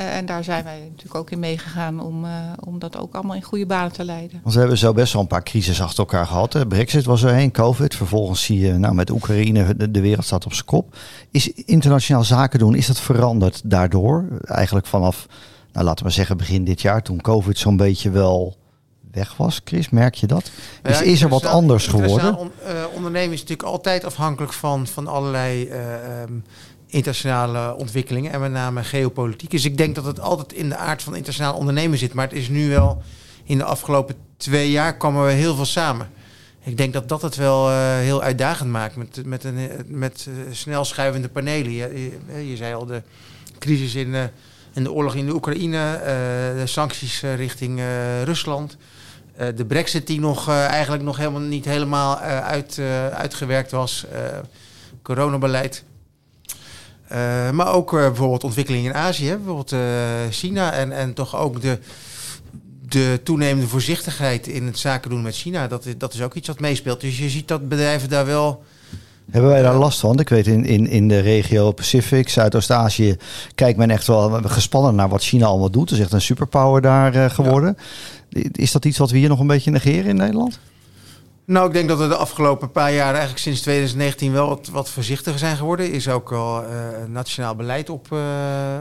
Uh, 0.00 0.16
en 0.16 0.26
daar 0.26 0.44
zijn 0.44 0.64
wij 0.64 0.80
natuurlijk 0.80 1.14
ook 1.14 1.30
in 1.30 1.38
meegegaan 1.38 2.00
om, 2.00 2.26
om 2.64 2.78
dat 2.78 2.96
ook 2.96 3.14
allemaal 3.14 3.36
in 3.36 3.42
goede 3.42 3.66
banen 3.66 3.92
te 3.92 4.04
leiden. 4.04 4.40
Want 4.42 4.54
we 4.54 4.60
hebben 4.60 4.78
zo 4.78 4.92
best 4.92 5.12
wel 5.12 5.22
een 5.22 5.28
paar 5.28 5.42
crises 5.42 5.82
achter 5.82 5.98
elkaar 5.98 6.26
gehad. 6.26 6.52
Hè. 6.52 6.66
Brexit 6.66 7.04
was 7.04 7.22
er 7.22 7.34
heen, 7.34 7.50
COVID. 7.50 7.94
Vervolgens 7.94 8.44
zie 8.44 8.58
je 8.58 8.72
nou, 8.72 8.94
met 8.94 9.10
Oekraïne, 9.10 9.76
de, 9.76 9.90
de 9.90 10.00
wereld 10.00 10.24
staat 10.24 10.44
op 10.44 10.52
zijn 10.52 10.66
kop. 10.66 10.96
Is 11.30 11.52
internationaal 11.52 12.24
zaken 12.24 12.58
doen, 12.58 12.74
is 12.74 12.86
dat 12.86 13.00
veranderd 13.00 13.60
daardoor? 13.64 14.24
Eigenlijk 14.40 14.86
vanaf 14.86 15.26
nou 15.72 15.86
laten 15.86 16.04
we 16.04 16.10
zeggen 16.10 16.36
begin 16.36 16.64
dit 16.64 16.80
jaar, 16.80 17.02
toen 17.02 17.20
COVID 17.20 17.58
zo'n 17.58 17.76
beetje 17.76 18.10
wel 18.10 18.56
weg 19.12 19.36
was. 19.36 19.60
Chris, 19.64 19.90
merk 19.90 20.14
je 20.14 20.26
dat? 20.26 20.50
Is, 20.82 20.98
ja, 20.98 21.04
is 21.04 21.22
er 21.22 21.28
wat 21.28 21.46
anders 21.46 21.86
geworden? 21.86 22.36
On, 22.36 22.50
uh, 22.66 22.84
ondernemen 22.94 23.32
is 23.32 23.40
natuurlijk 23.40 23.68
altijd 23.68 24.04
afhankelijk 24.04 24.52
van, 24.52 24.86
van 24.86 25.06
allerlei 25.06 25.68
uh, 25.68 26.20
um, 26.22 26.44
internationale 26.86 27.76
ontwikkelingen 27.76 28.32
en 28.32 28.40
met 28.40 28.52
name 28.52 28.84
geopolitiek. 28.84 29.50
Dus 29.50 29.64
ik 29.64 29.76
denk 29.76 29.94
dat 29.94 30.04
het 30.04 30.20
altijd 30.20 30.52
in 30.52 30.68
de 30.68 30.76
aard 30.76 31.02
van 31.02 31.14
internationaal 31.14 31.54
ondernemen 31.54 31.98
zit. 31.98 32.14
Maar 32.14 32.28
het 32.28 32.36
is 32.36 32.48
nu 32.48 32.68
wel, 32.68 33.02
in 33.44 33.58
de 33.58 33.64
afgelopen 33.64 34.14
twee 34.36 34.70
jaar 34.70 34.96
kwamen 34.96 35.26
we 35.26 35.32
heel 35.32 35.54
veel 35.54 35.64
samen. 35.64 36.08
Ik 36.64 36.76
denk 36.76 36.92
dat 36.92 37.08
dat 37.08 37.22
het 37.22 37.36
wel 37.36 37.70
uh, 37.70 37.96
heel 37.96 38.22
uitdagend 38.22 38.70
maakt 38.70 38.96
met, 38.96 39.26
met, 39.26 39.44
een, 39.44 39.70
met 39.86 40.28
snel 40.50 40.84
schuivende 40.84 41.28
panelen. 41.28 41.72
Je, 41.72 42.10
je, 42.34 42.48
je, 42.48 42.56
zei 42.56 42.74
al, 42.74 42.86
de 42.86 43.02
crisis 43.58 43.94
in, 43.94 44.14
in 44.74 44.82
de 44.82 44.92
oorlog 44.92 45.14
in 45.14 45.26
de 45.26 45.34
Oekraïne, 45.34 46.00
de 46.56 46.66
sancties 46.66 47.20
richting 47.20 47.80
Rusland. 48.24 48.76
de 49.54 49.64
brexit 49.64 50.06
die 50.06 50.20
nog 50.20 50.48
eigenlijk 50.48 51.02
nog 51.02 51.16
helemaal 51.16 51.40
niet 51.40 51.64
helemaal 51.64 52.18
uit, 52.18 52.78
uitgewerkt 53.12 53.70
was. 53.70 54.06
coronabeleid. 55.02 55.84
maar 57.52 57.72
ook 57.72 57.90
bijvoorbeeld 57.90 58.44
ontwikkelingen 58.44 58.90
in 58.90 58.96
Azië, 58.96 59.36
bijvoorbeeld 59.36 59.74
China 60.30 60.72
en, 60.72 60.92
en 60.92 61.14
toch 61.14 61.36
ook 61.36 61.60
de 61.60 61.78
de 62.92 63.20
toenemende 63.22 63.68
voorzichtigheid 63.68 64.46
in 64.46 64.66
het 64.66 64.78
zaken 64.78 65.10
doen 65.10 65.22
met 65.22 65.36
China, 65.36 65.68
dat, 65.68 65.86
dat 65.96 66.14
is 66.14 66.22
ook 66.22 66.34
iets 66.34 66.48
wat 66.48 66.60
meespeelt. 66.60 67.00
Dus 67.00 67.18
je 67.18 67.28
ziet 67.28 67.48
dat 67.48 67.68
bedrijven 67.68 68.08
daar 68.08 68.26
wel. 68.26 68.64
Hebben 69.30 69.50
wij 69.50 69.62
daar 69.62 69.74
last 69.74 70.00
van? 70.00 70.20
Ik 70.20 70.28
weet 70.28 70.46
in, 70.46 70.64
in, 70.64 70.86
in 70.88 71.08
de 71.08 71.18
regio 71.18 71.72
Pacific, 71.72 72.28
Zuidoost-Azië, 72.28 73.16
kijkt 73.54 73.78
men 73.78 73.90
echt 73.90 74.06
wel 74.06 74.30
gespannen 74.42 74.94
naar 74.94 75.08
wat 75.08 75.22
China 75.22 75.46
allemaal 75.46 75.70
doet. 75.70 75.90
Het 75.90 75.98
is 75.98 76.04
echt 76.04 76.12
een 76.12 76.20
superpower 76.20 76.80
daar 76.80 77.16
uh, 77.16 77.30
geworden. 77.30 77.76
Is 78.52 78.72
dat 78.72 78.84
iets 78.84 78.98
wat 78.98 79.10
we 79.10 79.18
hier 79.18 79.28
nog 79.28 79.40
een 79.40 79.46
beetje 79.46 79.70
negeren 79.70 80.10
in 80.10 80.16
Nederland? 80.16 80.58
Nou, 81.44 81.66
ik 81.66 81.72
denk 81.72 81.88
dat 81.88 81.98
we 81.98 82.08
de 82.08 82.16
afgelopen 82.16 82.70
paar 82.70 82.92
jaar, 82.92 83.10
eigenlijk 83.10 83.38
sinds 83.38 83.60
2019, 83.60 84.32
wel 84.32 84.48
wat, 84.48 84.68
wat 84.72 84.88
voorzichtiger 84.88 85.38
zijn 85.38 85.56
geworden. 85.56 85.92
Is 85.92 86.08
ook 86.08 86.32
al 86.32 86.62
uh, 86.62 86.68
nationaal 87.08 87.54
beleid 87.54 87.90
op, 87.90 88.06
uh, 88.12 88.20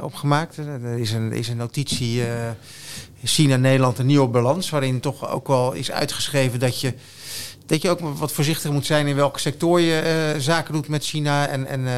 opgemaakt. 0.02 0.58
Er 0.58 0.98
is 1.00 1.12
een, 1.12 1.32
is 1.32 1.48
een 1.48 1.58
notitie 1.58 2.24
China-Nederland 3.24 3.98
een 3.98 4.06
nieuwe 4.06 4.28
balans. 4.28 4.70
Waarin 4.70 5.00
toch 5.00 5.30
ook 5.30 5.48
wel 5.48 5.72
is 5.72 5.92
uitgeschreven 5.92 6.60
dat 6.60 6.82
je, 6.82 6.94
dat 7.66 7.82
je 7.82 7.90
ook 7.90 8.00
wat 8.00 8.32
voorzichtig 8.32 8.72
moet 8.72 8.86
zijn 8.86 9.08
in 9.08 9.16
welke 9.16 9.40
sector 9.40 9.80
je 9.80 10.34
uh, 10.36 10.42
zaken 10.42 10.74
doet 10.74 10.88
met 10.88 11.06
China. 11.06 11.48
En, 11.48 11.68
en 11.68 11.80
uh, 11.80 11.92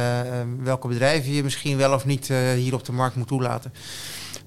welke 0.63 0.88
bedrijven 0.88 1.33
je 1.33 1.43
misschien 1.43 1.77
wel 1.77 1.93
of 1.93 2.05
niet 2.05 2.27
hier 2.55 2.73
op 2.73 2.85
de 2.85 2.91
markt 2.91 3.15
moet 3.15 3.27
toelaten. 3.27 3.73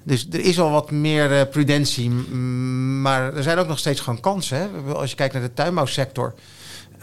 Dus 0.03 0.27
er 0.31 0.39
is 0.39 0.59
al 0.59 0.71
wat 0.71 0.91
meer 0.91 1.47
prudentie. 1.47 2.09
Maar 2.09 3.35
er 3.35 3.43
zijn 3.43 3.57
ook 3.57 3.67
nog 3.67 3.79
steeds 3.79 3.99
gewoon 3.99 4.19
kansen. 4.19 4.57
Hè? 4.57 4.93
Als 4.93 5.09
je 5.09 5.15
kijkt 5.15 5.33
naar 5.33 5.43
de 5.43 5.53
tuinbouwsector. 5.53 6.33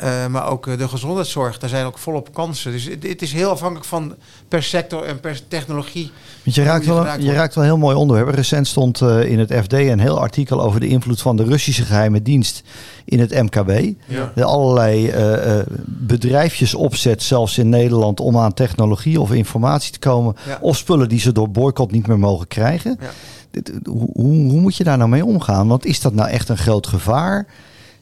Uh, 0.02 0.26
maar 0.26 0.48
ook 0.48 0.78
de 0.78 0.88
gezondheidszorg, 0.88 1.58
daar 1.58 1.68
zijn 1.68 1.86
ook 1.86 1.98
volop 1.98 2.32
kansen. 2.32 2.72
Dus 2.72 2.84
het, 2.84 3.02
het, 3.02 3.22
is 3.22 3.32
heel 3.32 3.50
afhankelijk 3.50 3.86
van 3.86 4.14
per 4.48 4.62
sector 4.62 5.02
en 5.02 5.20
per 5.20 5.48
technologie. 5.48 6.10
Want 6.44 6.56
je 6.56 6.62
raakt, 6.62 6.86
wel, 6.86 7.20
je 7.20 7.32
raakt 7.32 7.54
wel 7.54 7.64
een 7.64 7.70
heel 7.70 7.78
mooi 7.78 7.96
onderwerp. 7.96 8.34
Recent 8.34 8.66
stond 8.66 9.00
uh, 9.00 9.30
in 9.30 9.38
het 9.38 9.52
FD 9.52 9.72
een 9.72 9.98
heel 9.98 10.20
artikel 10.20 10.62
over 10.62 10.80
de 10.80 10.86
invloed 10.86 11.22
van 11.22 11.36
de 11.36 11.44
Russische 11.44 11.82
geheime 11.82 12.22
dienst 12.22 12.62
in 13.04 13.20
het 13.20 13.30
MKB. 13.30 13.94
Ja. 14.06 14.32
De 14.34 14.44
allerlei 14.44 15.12
uh, 15.12 15.58
bedrijfjes 15.86 16.74
opzet, 16.74 17.22
zelfs 17.22 17.58
in 17.58 17.68
Nederland, 17.68 18.20
om 18.20 18.38
aan 18.38 18.54
technologie 18.54 19.20
of 19.20 19.32
informatie 19.32 19.92
te 19.92 19.98
komen. 19.98 20.36
Ja. 20.46 20.58
Of 20.60 20.76
spullen 20.76 21.08
die 21.08 21.20
ze 21.20 21.32
door 21.32 21.50
boycott 21.50 21.92
niet 21.92 22.06
meer 22.06 22.18
mogen 22.18 22.48
krijgen. 22.48 22.96
Ja. 23.00 23.10
Dit, 23.50 23.72
hoe, 23.84 24.10
hoe 24.14 24.60
moet 24.60 24.76
je 24.76 24.84
daar 24.84 24.98
nou 24.98 25.10
mee 25.10 25.24
omgaan? 25.24 25.68
Want 25.68 25.86
is 25.86 26.00
dat 26.00 26.14
nou 26.14 26.28
echt 26.28 26.48
een 26.48 26.56
groot 26.56 26.86
gevaar? 26.86 27.46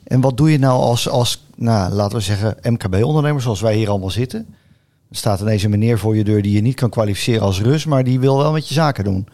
En 0.04 0.20
wat 0.20 0.37
doe 0.37 0.50
je 0.50 0.58
nou 0.58 0.80
als, 0.80 1.08
als 1.08 1.44
nou, 1.62 1.92
laten 1.92 2.16
we 2.16 2.23
zeggen, 2.25 2.57
MKB-ondernemers 2.62 3.45
zoals 3.45 3.61
wij 3.61 3.76
hier 3.76 3.88
allemaal 3.88 4.11
zitten? 4.11 4.47
Er 5.11 5.16
staat 5.16 5.40
ineens 5.40 5.62
een 5.62 5.71
meneer 5.71 5.99
voor 5.99 6.16
je 6.16 6.25
deur 6.25 6.42
die 6.42 6.52
je 6.52 6.61
niet 6.61 6.75
kan 6.75 6.90
kwalificeren 6.90 7.42
als 7.42 7.61
Rus, 7.61 7.85
maar 7.85 8.04
die 8.04 8.21
wil 8.21 8.38
wel 8.38 8.52
met 8.52 8.69
je 8.69 8.75
zaken 8.75 9.04
doen. 9.04 9.28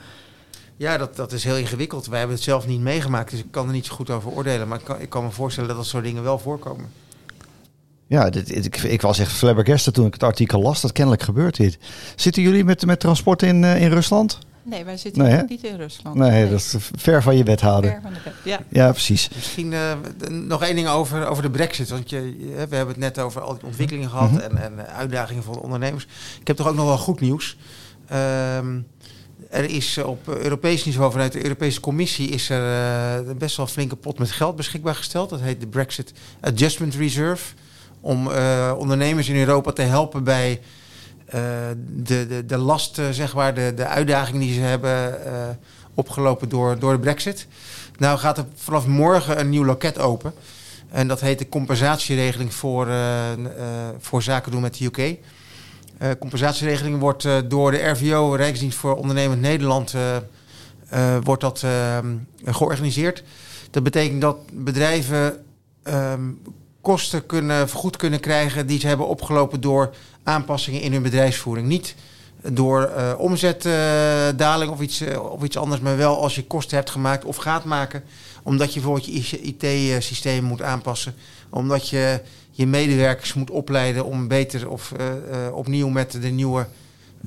Ja, 0.77 0.99
dat, 0.99 1.17
dat 1.17 1.33
is 1.33 1.45
heel 1.45 1.57
ingewikkeld. 1.57 2.07
Wij 2.07 2.19
hebben 2.19 2.37
het 2.37 2.45
zelf 2.45 2.67
niet 2.67 2.81
meegemaakt, 2.81 3.31
dus 3.31 3.41
ik 3.41 3.51
kan 3.51 3.67
er 3.67 3.73
niet 3.73 3.87
zo 3.87 3.95
goed 3.95 4.11
over 4.11 4.31
oordelen. 4.31 4.69
Maar 4.69 4.79
ik 4.79 4.85
kan, 4.85 5.01
ik 5.01 5.11
kan 5.11 5.25
me 5.25 5.31
voorstellen 5.31 5.69
dat 5.69 5.79
dat 5.79 5.87
soort 5.87 6.05
dingen 6.05 6.23
wel 6.23 6.39
voorkomen. 6.39 6.87
Ja, 8.07 8.31
dit, 8.31 8.65
ik, 8.65 8.77
ik 8.77 9.03
was 9.03 9.19
echt 9.19 9.33
flabbergasted 9.33 9.95
toen 9.95 10.07
ik 10.07 10.13
het 10.13 10.23
artikel 10.23 10.61
las. 10.63 10.81
Dat 10.81 10.93
kennelijk 10.93 11.23
gebeurt 11.23 11.57
dit. 11.57 11.79
Zitten 12.17 12.43
jullie 12.43 12.65
met, 12.65 12.87
met 12.87 13.01
transport 13.01 13.43
in, 13.43 13.63
uh, 13.63 13.81
in 13.83 13.91
Rusland? 13.91 14.39
Nee, 14.69 14.85
wij 14.85 14.97
zitten 14.97 15.23
nee, 15.23 15.43
niet 15.49 15.65
in 15.65 15.77
Rusland. 15.77 16.17
Nee, 16.17 16.31
nee, 16.31 16.51
dat 16.51 16.59
is 16.59 16.75
ver 16.79 17.23
van 17.23 17.37
je 17.37 17.45
wethouder. 17.45 17.91
Ver 17.91 18.03
van 18.03 18.13
de 18.13 18.21
wet, 18.25 18.35
ja. 18.45 18.61
ja, 18.69 18.91
precies. 18.91 19.29
Misschien 19.35 19.73
uh, 19.73 19.93
nog 20.31 20.63
één 20.63 20.75
ding 20.75 20.89
over, 20.89 21.27
over 21.27 21.43
de 21.43 21.51
brexit. 21.51 21.89
Want 21.89 22.11
je, 22.11 22.37
we 22.69 22.77
hebben 22.77 22.89
het 22.89 22.97
net 22.97 23.19
over 23.19 23.41
al 23.41 23.55
die 23.55 23.65
ontwikkelingen 23.65 24.09
gehad 24.09 24.31
mm 24.31 24.39
-hmm. 24.39 24.57
en, 24.57 24.79
en 24.79 24.87
uitdagingen 24.87 25.43
voor 25.43 25.55
de 25.55 25.63
ondernemers. 25.63 26.07
Ik 26.41 26.47
heb 26.47 26.57
toch 26.57 26.69
ook 26.69 26.75
nog 26.75 26.87
wel 26.87 26.99
goed 26.99 27.21
nieuws. 27.21 27.57
Um, 28.13 28.87
er 29.51 29.65
is 29.65 29.99
op 29.99 30.29
Europees 30.29 30.85
niveau 30.85 31.13
vanuit 31.13 31.33
de 31.33 31.43
Europese 31.43 31.81
Commissie 31.81 32.29
is 32.29 32.51
er 32.51 32.63
uh, 33.27 33.33
best 33.37 33.57
wel 33.57 33.67
een 33.67 33.73
flinke 33.73 33.97
pot 33.97 34.19
met 34.19 34.31
geld 34.31 34.57
beschikbaar 34.57 34.95
gesteld. 34.95 35.31
Dat 35.31 35.41
heet 35.41 35.61
de 35.61 35.67
Brexit 35.67 36.13
Adjustment 36.41 36.95
Reserve. 36.95 37.55
Om 38.01 38.29
uh, 38.29 38.75
ondernemers 38.79 39.29
in 39.29 39.37
Europa 39.37 39.73
te 39.73 39.83
helpen 39.83 40.25
bij 40.25 40.51
uh, 40.51 40.59
de, 41.31 42.27
de, 42.29 42.45
de 42.47 42.57
last, 42.57 43.01
zeg 43.11 43.35
maar, 43.35 43.55
de, 43.55 43.73
de 43.77 43.87
uitdagingen 43.87 44.41
die 44.41 44.55
ze 44.55 44.61
hebben 44.61 45.21
uh, 45.27 45.33
opgelopen 45.95 46.49
door, 46.49 46.79
door 46.79 46.93
de 46.93 46.99
brexit. 46.99 47.47
Nou 47.97 48.19
gaat 48.19 48.39
er 48.39 48.45
vanaf 48.55 48.87
morgen 48.87 49.41
een 49.41 49.49
nieuw 49.49 49.65
loket 49.65 49.99
open. 49.99 50.33
En 50.91 51.09
dat 51.09 51.21
heet 51.21 51.39
de 51.39 51.49
compensatieregeling 51.49 52.55
voor, 52.55 52.87
uh, 52.87 53.23
voor 53.99 54.23
zaken 54.23 54.53
doen 54.53 54.61
met 54.61 54.79
de 54.79 54.85
UK. 54.85 55.17
compensatieregeling 56.19 56.99
wordt 56.99 57.29
door 57.49 57.71
de 57.71 57.89
RVO, 57.89 58.35
Rijksdienst 58.35 58.79
voor 58.79 58.97
Ondernemend 58.97 59.41
Nederland, 59.41 59.95
wordt 61.23 61.41
dat 61.41 61.65
georganiseerd. 62.45 63.23
Dat 63.71 63.83
betekent 63.83 64.21
dat 64.21 64.37
bedrijven 64.53 65.45
um, 65.85 66.41
kosten 66.81 67.27
kunnen, 67.27 67.69
vergoed 67.69 67.97
kunnen 67.97 68.21
krijgen 68.21 68.67
die 68.67 68.81
ze 68.81 68.87
hebben 68.87 69.07
opgelopen 69.07 69.61
door 69.61 69.95
aanpassingen 70.23 70.81
in 70.81 70.93
hun 70.93 71.03
bedrijfsvoering. 71.03 71.67
Niet 71.67 71.95
door 72.43 72.91
uh, 72.97 73.15
omzetdaling 73.19 74.71
of, 74.71 74.81
iets, 74.81 75.03
uh, 75.03 75.33
of 75.33 75.43
iets 75.43 75.57
anders, 75.57 75.81
maar 75.81 75.97
wel 75.97 76.23
als 76.23 76.35
je 76.35 76.45
kosten 76.45 76.77
hebt 76.77 76.91
gemaakt 76.91 77.25
of 77.25 77.37
gaat 77.37 77.65
maken. 77.65 78.05
Omdat 78.43 78.75
je 78.75 78.81
bijvoorbeeld 78.81 79.29
je 79.31 79.41
IT-systeem 79.41 80.45
moet 80.45 80.63
aanpassen. 80.63 81.15
Omdat 81.51 81.89
je 81.89 82.21
je 82.51 82.67
medewerkers 82.67 83.35
moet 83.35 83.51
opleiden 83.51 84.05
om 84.05 84.29
beter 84.29 84.69
of 84.69 84.93
opnieuw 85.53 85.89
met 85.89 86.13
de 86.13 86.29
nieuwe 86.29 86.67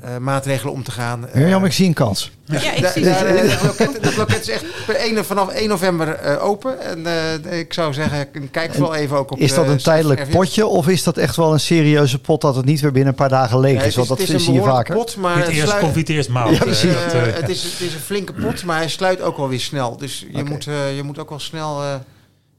uh, 0.03 0.17
maatregelen 0.17 0.73
om 0.73 0.83
te 0.83 0.91
gaan. 0.91 1.27
Mirjam, 1.33 1.65
ik 1.65 1.73
zie 1.73 1.87
een 1.87 1.93
kans. 1.93 2.31
Ja, 2.45 2.61
ja 2.61 2.71
ik 2.71 2.85
zie 2.85 3.05
het. 3.05 3.63
loket, 3.63 4.15
loket 4.17 4.41
is 4.41 4.49
echt 4.49 4.65
per 4.85 4.95
1, 4.95 5.25
vanaf 5.25 5.49
1 5.49 5.69
november 5.69 6.19
uh, 6.25 6.45
open. 6.45 6.79
En 6.81 6.99
uh, 6.99 7.59
ik 7.59 7.73
zou 7.73 7.93
zeggen, 7.93 8.51
kijk 8.51 8.73
vooral 8.73 8.95
even 8.95 9.17
ook 9.17 9.31
op 9.31 9.39
Is 9.39 9.53
dat 9.53 9.67
een 9.67 9.77
tijdelijk 9.77 10.29
potje 10.29 10.65
of 10.65 10.87
is 10.87 11.03
dat 11.03 11.17
echt 11.17 11.35
wel 11.35 11.53
een 11.53 11.59
serieuze 11.59 12.19
pot 12.19 12.41
dat 12.41 12.55
het 12.55 12.65
niet 12.65 12.81
weer 12.81 12.91
binnen 12.91 13.09
een 13.09 13.15
paar 13.15 13.29
dagen 13.29 13.59
leeg 13.59 13.85
is? 13.85 13.95
Want 13.95 14.07
dat 14.07 14.19
is 14.19 14.43
zie 14.43 14.53
je 14.53 14.61
vaker. 14.61 14.95
Pot, 14.95 15.15
maar 15.17 15.37
het 15.37 15.47
eerst 15.47 15.79
komt 15.79 15.95
het 15.95 16.09
eerst 16.09 16.29
maal. 16.29 16.51
Ja, 16.51 16.57
precies. 16.57 16.93
het, 16.93 17.49
is, 17.49 17.63
het 17.63 17.79
is 17.79 17.93
een 17.93 17.99
flinke 17.99 18.33
pot, 18.33 18.63
maar 18.63 18.77
hij 18.77 18.89
sluit 18.89 19.21
ook 19.21 19.37
wel 19.37 19.49
weer 19.49 19.59
snel. 19.59 19.97
Dus 19.97 20.19
je, 20.19 20.39
okay. 20.39 20.51
moet, 20.51 20.63
je 20.95 21.01
moet 21.03 21.19
ook 21.19 21.29
wel 21.29 21.39
snel... 21.39 21.81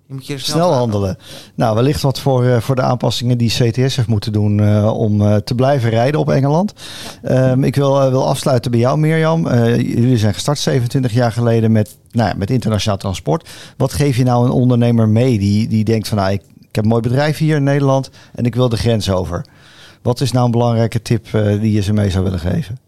Je 0.06 0.14
moet 0.14 0.26
je 0.26 0.38
snel, 0.38 0.56
snel 0.56 0.72
handelen. 0.72 1.16
Nou, 1.54 1.74
wellicht 1.74 2.02
wat 2.02 2.20
voor, 2.20 2.44
uh, 2.44 2.60
voor 2.60 2.74
de 2.74 2.82
aanpassingen 2.82 3.38
die 3.38 3.50
CTS 3.50 3.96
heeft 3.96 4.06
moeten 4.06 4.32
doen 4.32 4.58
uh, 4.58 4.92
om 4.94 5.20
uh, 5.20 5.36
te 5.36 5.54
blijven 5.54 5.90
rijden 5.90 6.20
op 6.20 6.30
Engeland. 6.30 6.72
Um, 7.24 7.64
ik 7.64 7.74
wil, 7.74 8.10
wil 8.10 8.26
afsluiten 8.26 8.70
bij 8.70 8.80
jou, 8.80 8.98
Mirjam. 8.98 9.48
jullie 9.76 10.18
zijn 10.18 10.34
gestart 10.34 10.58
27 10.58 11.12
jaar 11.12 11.32
geleden 11.32 11.72
met, 11.72 11.96
nou 12.10 12.28
ja, 12.28 12.34
met 12.36 12.50
internationaal 12.50 12.98
transport. 12.98 13.48
Wat 13.76 13.92
geef 13.92 14.16
je 14.16 14.24
nou 14.24 14.44
een 14.44 14.50
ondernemer 14.50 15.08
mee 15.08 15.38
die, 15.38 15.68
die 15.68 15.84
denkt 15.84 16.08
van 16.08 16.18
nou, 16.18 16.32
ik, 16.32 16.42
ik 16.60 16.74
heb 16.74 16.84
een 16.84 16.90
mooi 16.90 17.02
bedrijf 17.02 17.38
hier 17.38 17.56
in 17.56 17.64
Nederland 17.64 18.10
en 18.34 18.44
ik 18.44 18.54
wil 18.54 18.68
de 18.68 18.76
grens 18.76 19.10
over. 19.10 19.44
Wat 20.02 20.20
is 20.20 20.32
nou 20.32 20.44
een 20.44 20.50
belangrijke 20.50 21.02
tip 21.02 21.26
die 21.32 21.72
je 21.72 21.82
ze 21.82 21.92
mee 21.92 22.10
zou 22.10 22.24
willen 22.24 22.40
geven? 22.40 22.78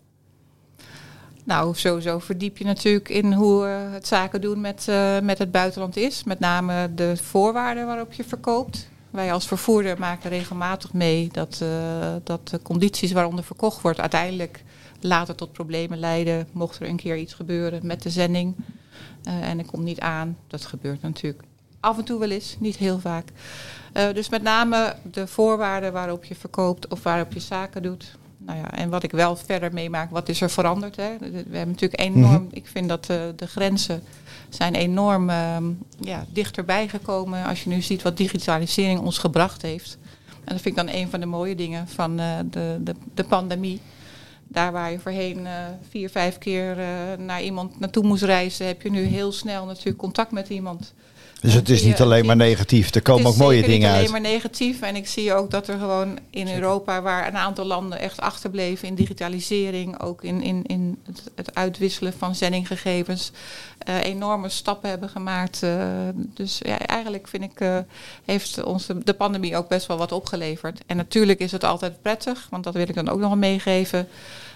Nou, 1.45 1.75
sowieso 1.75 2.19
verdiep 2.19 2.57
je 2.59 2.65
natuurlijk 2.65 3.09
in 3.09 3.33
hoe 3.33 3.67
uh, 3.67 3.93
het 3.93 4.07
zaken 4.07 4.41
doen 4.41 4.61
met, 4.61 4.87
uh, 4.89 5.21
met 5.21 5.39
het 5.39 5.51
buitenland 5.51 5.97
is. 5.97 6.25
Met 6.25 6.39
name 6.39 6.95
de 6.95 7.17
voorwaarden 7.17 7.87
waarop 7.87 8.13
je 8.13 8.25
verkoopt. 8.25 8.89
Wij 9.11 9.33
als 9.33 9.47
vervoerder 9.47 9.99
maken 9.99 10.31
regelmatig 10.31 10.93
mee 10.93 11.29
dat, 11.33 11.61
uh, 11.63 11.69
dat 12.23 12.49
de 12.49 12.63
condities 12.63 13.13
waaronder 13.13 13.45
verkocht 13.45 13.81
wordt 13.81 14.01
uiteindelijk 14.01 14.63
later 15.01 15.35
tot 15.35 15.53
problemen 15.53 15.99
leiden. 15.99 16.49
Mocht 16.53 16.81
er 16.81 16.89
een 16.89 16.97
keer 16.97 17.17
iets 17.17 17.35
gebeuren 17.35 17.87
met 17.87 18.03
de 18.03 18.11
zending 18.11 18.55
en 19.23 19.59
het 19.59 19.67
komt 19.67 19.85
niet 19.85 20.01
aan. 20.01 20.37
Dat 20.47 20.67
gebeurt 20.67 21.03
natuurlijk 21.03 21.43
af 21.81 21.99
en 21.99 22.05
toe 22.05 22.19
wel 22.19 22.31
eens, 22.31 22.57
niet 22.59 22.77
heel 22.77 22.99
vaak. 22.99 23.29
dus 23.93 24.29
met 24.29 24.43
name 24.43 24.97
de 25.11 25.27
voorwaarden 25.27 25.93
waarop 25.93 26.25
je 26.25 26.35
verkoopt 26.35 26.89
of 26.89 27.03
waarop 27.03 27.33
je 27.33 27.41
zaken 27.41 27.83
doet 27.83 28.17
nou 28.47 28.59
ja, 28.59 28.71
en 28.71 28.91
wat 28.91 29.03
ik 29.03 29.11
wel 29.11 29.37
verder 29.37 29.73
meemaak, 29.73 30.11
wat 30.11 30.29
is 30.29 30.41
er 30.41 30.51
veranderd? 30.51 30.97
Hè? 30.97 31.19
We 31.19 31.27
hebben 31.37 31.69
natuurlijk 31.69 32.01
enorm, 32.01 32.33
mm 32.33 32.37
-hmm. 32.37 32.49
ik 32.51 32.67
vind 32.67 32.89
dat 32.89 33.09
uh, 33.11 33.23
de 33.37 33.47
grenzen 33.47 34.03
zijn 34.49 34.75
enorm 34.75 35.29
uh, 35.29 35.57
ja, 36.01 36.25
dichterbij 36.33 36.89
gekomen 36.89 37.45
als 37.45 37.65
je 37.65 37.71
nu 37.71 37.83
ziet 37.83 38.03
wat 38.03 38.17
digitalisering 38.17 39.01
ons 39.01 39.19
gebracht 39.19 39.63
heeft. 39.63 39.99
En 40.29 40.53
dat 40.53 40.61
vind 40.61 40.79
ik 40.79 40.87
dan 40.87 40.95
een 40.95 41.09
van 41.09 41.21
de 41.21 41.27
mooie 41.27 41.55
dingen 41.55 41.89
van 41.89 42.21
uh, 42.21 42.39
de, 42.51 42.81
de, 42.81 42.95
de 43.15 43.25
pandemie. 43.25 43.81
Daar 44.49 44.73
waar 44.73 44.91
je 44.91 44.99
voorheen 44.99 45.47
vier, 45.89 46.11
vijf 46.11 46.39
keer 46.39 46.77
naar 47.19 47.43
iemand 47.43 47.81
naartoe 47.81 48.05
moest 48.05 48.23
reizen, 48.23 48.67
heb 48.67 48.83
je 48.83 48.91
nu 48.91 49.03
heel 49.03 49.33
snel 49.33 49.67
natuurlijk 49.67 49.97
contact 49.97 50.31
met 50.31 50.49
iemand. 50.49 50.95
Dus 51.45 51.55
het 51.55 51.69
is 51.69 51.83
niet 51.83 52.01
alleen 52.01 52.27
maar 52.27 52.37
negatief. 52.37 52.95
Er 52.95 53.03
komen 53.03 53.27
ook 53.27 53.37
mooie 53.37 53.63
dingen 53.63 53.89
uit. 53.89 53.97
Het 53.97 54.05
is 54.05 54.11
alleen 54.11 54.23
maar 54.23 54.33
negatief. 54.33 54.81
En 54.81 54.97
ik 54.97 55.07
zie 55.07 55.35
ook 55.35 55.51
dat 55.51 55.69
er 55.69 55.79
gewoon 55.79 56.19
in 56.31 56.55
Europa, 56.55 57.03
waar 57.03 57.27
een 57.27 57.37
aantal 57.37 57.65
landen 57.65 57.99
echt 57.99 58.21
achterbleven 58.21 58.89
in 58.89 58.95
digitalisering, 58.95 60.01
ook 60.01 60.23
in, 60.23 60.43
in, 60.43 60.63
in 60.67 60.99
het, 61.35 61.55
uitwisselen 61.55 62.13
van 62.19 62.35
zendinggegevens, 62.35 63.33
uh, 63.89 64.05
enorme 64.05 64.49
stappen 64.49 64.91
hebben 64.91 65.09
gemaakt. 65.09 65.63
Uh, 65.63 65.87
dus 66.15 66.61
ja, 66.63 66.79
eigenlijk 66.79 67.29
vind 67.29 67.45
ik, 67.45 67.61
uh, 67.61 67.79
heeft 68.25 68.63
ons 68.63 68.87
de 69.05 69.15
pandemie 69.15 69.57
ook 69.57 69.69
best 69.69 69.87
wel 69.87 69.99
wat 69.99 70.13
opgeleverd. 70.13 70.81
En 70.87 70.97
natuurlijk 70.97 71.41
is 71.41 71.53
het 71.53 71.65
altijd 71.65 72.03
prettig, 72.03 72.47
want 72.51 72.65
dat 72.65 72.75
wil 72.75 72.89
ik 72.89 72.95
dan 72.95 73.09
ook 73.09 73.21
nog 73.21 73.37
meegeven 73.37 74.09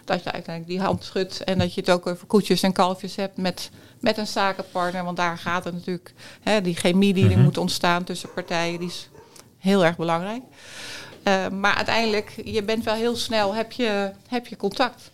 dat 0.08 0.22
je 0.22 0.32
uiteindelijk 0.32 0.78
die 0.78 0.86
hand 0.86 1.04
schudt 1.04 1.44
en 1.44 1.58
dat 1.58 1.74
je 1.74 1.80
het 1.80 1.90
ook 1.90 2.06
over 2.06 2.26
koetjes 2.26 2.62
en 2.62 2.72
kalfjes 2.72 3.16
hebt 3.16 3.36
met, 3.36 3.70
met 4.00 4.18
een 4.18 4.26
zakenpartner. 4.26 5.04
Want 5.04 5.16
daar 5.16 5.38
gaat 5.38 5.64
het 5.64 5.74
natuurlijk, 5.74 6.12
hè, 6.40 6.60
die 6.60 6.76
chemie 6.76 7.14
die 7.14 7.24
er 7.24 7.30
mhm. 7.30 7.42
moet 7.42 7.58
ontstaan 7.58 8.04
tussen 8.04 8.32
partijen, 8.32 8.78
die 8.78 8.88
is 8.88 9.08
heel 9.58 9.84
erg 9.84 9.96
belangrijk. 9.96 10.42
Uh, 11.24 11.48
maar 11.48 11.74
uiteindelijk, 11.74 12.40
je 12.44 12.62
bent 12.62 12.84
wel 12.84 12.94
heel 12.94 13.16
snel, 13.16 13.54
heb 13.54 13.72
je, 13.72 14.10
heb 14.28 14.46
je 14.46 14.56
contact. 14.56 15.10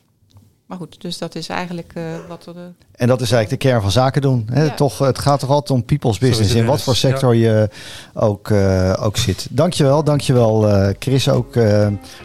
Maar 0.67 0.79
goed, 0.79 1.01
dus 1.01 1.19
dat 1.19 1.35
is 1.35 1.49
eigenlijk 1.49 1.93
uh, 1.97 2.05
wat 2.29 2.45
we. 2.45 2.71
En 2.93 3.09
dat 3.09 3.21
is 3.21 3.33
eigenlijk 3.33 3.63
de 3.63 3.69
kern 3.69 3.83
van 3.83 3.91
zaken 3.91 4.23
doen. 4.23 4.49
Hè? 4.51 4.65
Ja. 4.65 4.75
Toch, 4.75 4.99
het 4.99 5.19
gaat 5.19 5.41
toch 5.41 5.51
altijd 5.51 5.71
om 5.71 5.85
people's 5.85 6.19
business, 6.19 6.55
in 6.55 6.67
wat 6.67 6.83
voor 6.83 6.97
sector 6.97 7.35
je 7.35 7.69
ook, 8.15 8.49
uh, 8.49 8.95
ook 9.01 9.17
zit. 9.17 9.47
Dankjewel, 9.51 10.05
dankjewel 10.05 10.69
uh, 10.69 10.89
Chris 10.99 11.29
ook 11.29 11.59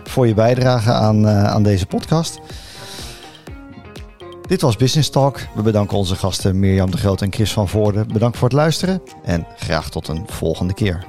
voor 0.04 0.28
je 0.28 0.34
bijdrage 0.34 0.92
aan, 0.92 1.28
aan 1.28 1.64
deze 1.64 1.86
podcast. 1.86 2.40
Dit 4.48 4.62
was 4.62 4.76
Business 4.76 5.10
Talk. 5.10 5.40
We 5.56 5.62
bedanken 5.62 5.98
onze 5.98 6.16
gasten 6.16 6.60
Mirjam 6.60 6.92
de 6.92 6.98
Groot 6.98 7.22
en 7.22 7.34
Chris 7.34 7.54
van 7.54 7.68
Voorde. 7.68 8.06
Bedankt 8.06 8.38
voor 8.38 8.48
het 8.48 8.58
luisteren 8.58 9.02
en 9.24 9.48
graag 9.58 9.90
tot 9.90 10.08
een 10.08 10.24
volgende 10.28 10.74
keer. 10.74 11.09